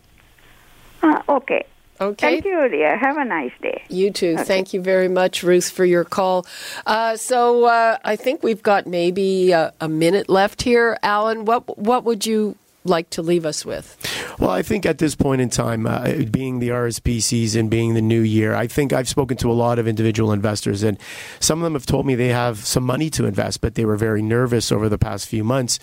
Uh, 1.01 1.21
okay. 1.29 1.65
Okay. 1.99 2.41
Thank 2.41 2.45
you, 2.45 2.69
dear. 2.69 2.97
Have 2.97 3.17
a 3.17 3.25
nice 3.25 3.51
day. 3.61 3.83
You 3.89 4.11
too. 4.11 4.35
Okay. 4.35 4.43
Thank 4.43 4.73
you 4.73 4.81
very 4.81 5.07
much, 5.07 5.43
Ruth, 5.43 5.69
for 5.69 5.85
your 5.85 6.03
call. 6.03 6.45
Uh, 6.85 7.17
so 7.17 7.65
uh, 7.65 7.97
I 8.03 8.15
think 8.15 8.43
we've 8.43 8.61
got 8.61 8.85
maybe 8.85 9.51
a, 9.51 9.73
a, 9.81 9.89
minute 9.89 10.29
left 10.29 10.61
here. 10.61 10.97
Allan, 11.01 11.45
what 11.45 11.77
what 11.77 12.03
would 12.03 12.25
you 12.25 12.55
like 12.89 13.09
to 13.11 13.21
leave 13.21 13.45
us 13.45 13.65
with? 13.65 13.95
Well, 14.39 14.49
I 14.49 14.61
think 14.61 14.85
at 14.85 14.97
this 14.97 15.15
point 15.15 15.41
in 15.41 15.49
time, 15.49 15.85
uh, 15.85 16.13
being 16.31 16.59
the 16.59 16.69
RSP 16.69 17.21
season, 17.21 17.69
being 17.69 17.93
the 17.93 18.01
new 18.01 18.21
year, 18.21 18.53
I 18.53 18.67
think 18.67 18.93
I've 18.93 19.09
spoken 19.09 19.37
to 19.37 19.51
a 19.51 19.53
lot 19.53 19.79
of 19.79 19.87
individual 19.87 20.31
investors, 20.31 20.83
and 20.83 20.97
some 21.39 21.59
of 21.59 21.63
them 21.63 21.73
have 21.73 21.85
told 21.85 22.05
me 22.05 22.15
they 22.15 22.29
have 22.29 22.59
some 22.59 22.83
money 22.83 23.09
to 23.11 23.25
invest, 23.25 23.61
but 23.61 23.75
they 23.75 23.85
were 23.85 23.97
very 23.97 24.21
nervous 24.21 24.71
over 24.71 24.89
the 24.89 24.97
past 24.97 25.27
few 25.27 25.43
months. 25.43 25.79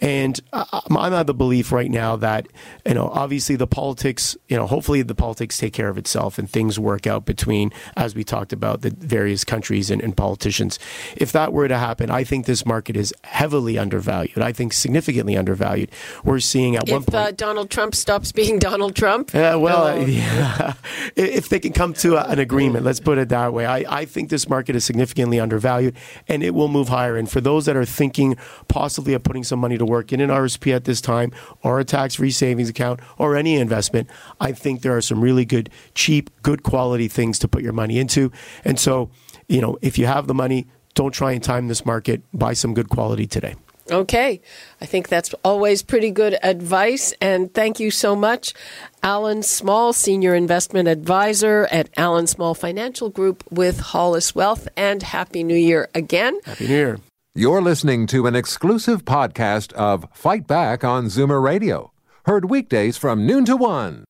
And 0.00 0.40
I'm 0.52 0.96
of 0.96 1.26
the 1.26 1.34
belief 1.34 1.70
right 1.72 1.90
now 1.90 2.16
that, 2.16 2.48
you 2.84 2.94
know, 2.94 3.08
obviously 3.08 3.56
the 3.56 3.66
politics, 3.66 4.36
you 4.48 4.56
know, 4.56 4.66
hopefully 4.66 5.02
the 5.02 5.14
politics 5.14 5.56
take 5.56 5.72
care 5.72 5.88
of 5.88 5.96
itself 5.96 6.38
and 6.38 6.50
things 6.50 6.78
work 6.78 7.06
out 7.06 7.24
between, 7.24 7.72
as 7.96 8.14
we 8.14 8.24
talked 8.24 8.52
about, 8.52 8.82
the 8.82 8.90
various 8.90 9.44
countries 9.44 9.90
and, 9.90 10.02
and 10.02 10.16
politicians. 10.16 10.78
If 11.16 11.32
that 11.32 11.52
were 11.52 11.68
to 11.68 11.78
happen, 11.78 12.10
I 12.10 12.24
think 12.24 12.46
this 12.46 12.66
market 12.66 12.96
is 12.96 13.14
heavily 13.22 13.78
undervalued. 13.78 14.38
I 14.38 14.52
think 14.52 14.72
significantly 14.72 15.36
undervalued. 15.36 15.90
We're 16.24 16.40
seeing 16.44 16.76
at 16.76 16.88
if, 16.88 16.92
one 16.92 17.02
point. 17.02 17.14
Uh, 17.14 17.30
Donald 17.32 17.70
Trump 17.70 17.94
stops 17.94 18.32
being 18.32 18.58
Donald 18.70 18.94
Trump? 18.94 19.32
Well, 19.34 19.84
uh, 19.84 19.96
yeah. 20.06 20.74
if 21.16 21.48
they 21.48 21.58
can 21.58 21.72
come 21.72 21.94
to 21.94 22.16
a, 22.16 22.24
an 22.30 22.38
agreement, 22.38 22.84
let's 22.84 23.00
put 23.00 23.18
it 23.18 23.28
that 23.30 23.52
way. 23.52 23.66
I, 23.66 23.84
I 23.88 24.04
think 24.04 24.30
this 24.30 24.48
market 24.48 24.76
is 24.76 24.84
significantly 24.84 25.40
undervalued 25.40 25.96
and 26.28 26.42
it 26.42 26.54
will 26.54 26.68
move 26.68 26.88
higher. 26.88 27.16
And 27.16 27.30
for 27.30 27.40
those 27.40 27.66
that 27.66 27.76
are 27.76 27.84
thinking 27.84 28.36
possibly 28.68 29.14
of 29.14 29.22
putting 29.22 29.44
some 29.44 29.58
money 29.58 29.78
to 29.78 29.84
work 29.84 30.12
in 30.12 30.20
an 30.20 30.30
RSP 30.30 30.74
at 30.74 30.84
this 30.84 31.00
time 31.00 31.32
or 31.62 31.80
a 31.80 31.84
tax 31.84 32.16
free 32.16 32.30
savings 32.30 32.68
account 32.68 33.00
or 33.18 33.36
any 33.36 33.56
investment, 33.56 34.08
I 34.40 34.52
think 34.52 34.82
there 34.82 34.96
are 34.96 35.02
some 35.02 35.20
really 35.20 35.44
good, 35.44 35.70
cheap, 35.94 36.30
good 36.42 36.62
quality 36.62 37.08
things 37.08 37.38
to 37.40 37.48
put 37.48 37.62
your 37.62 37.72
money 37.72 37.98
into. 37.98 38.30
And 38.64 38.78
so, 38.78 39.10
you 39.48 39.60
know, 39.60 39.78
if 39.82 39.98
you 39.98 40.06
have 40.06 40.26
the 40.26 40.34
money, 40.34 40.66
don't 40.94 41.12
try 41.12 41.32
and 41.32 41.42
time 41.42 41.68
this 41.68 41.84
market. 41.84 42.22
Buy 42.32 42.52
some 42.52 42.72
good 42.74 42.88
quality 42.88 43.26
today. 43.26 43.56
Okay. 43.90 44.40
I 44.80 44.86
think 44.86 45.08
that's 45.08 45.34
always 45.44 45.82
pretty 45.82 46.10
good 46.10 46.38
advice. 46.42 47.14
And 47.20 47.52
thank 47.52 47.78
you 47.80 47.90
so 47.90 48.16
much, 48.16 48.54
Allan 49.02 49.42
Small, 49.42 49.92
Senior 49.92 50.34
Investment 50.34 50.88
Advisor 50.88 51.68
at 51.70 51.90
Allan 51.96 52.26
Small 52.26 52.54
Financial 52.54 53.10
Group 53.10 53.44
with 53.50 53.80
HollisWealth. 53.80 54.68
And 54.76 55.02
Happy 55.02 55.44
New 55.44 55.56
Year 55.56 55.88
again. 55.94 56.38
Happy 56.44 56.66
New 56.66 56.74
Year. 56.74 56.98
You're 57.34 57.62
listening 57.62 58.06
to 58.08 58.26
an 58.26 58.36
exclusive 58.36 59.04
podcast 59.04 59.72
of 59.72 60.06
Fight 60.12 60.46
Back 60.46 60.84
on 60.84 61.06
Zoomer 61.06 61.42
Radio, 61.42 61.92
heard 62.26 62.48
weekdays 62.48 62.96
from 62.96 63.26
noon 63.26 63.44
to 63.46 63.56
one. 63.56 64.02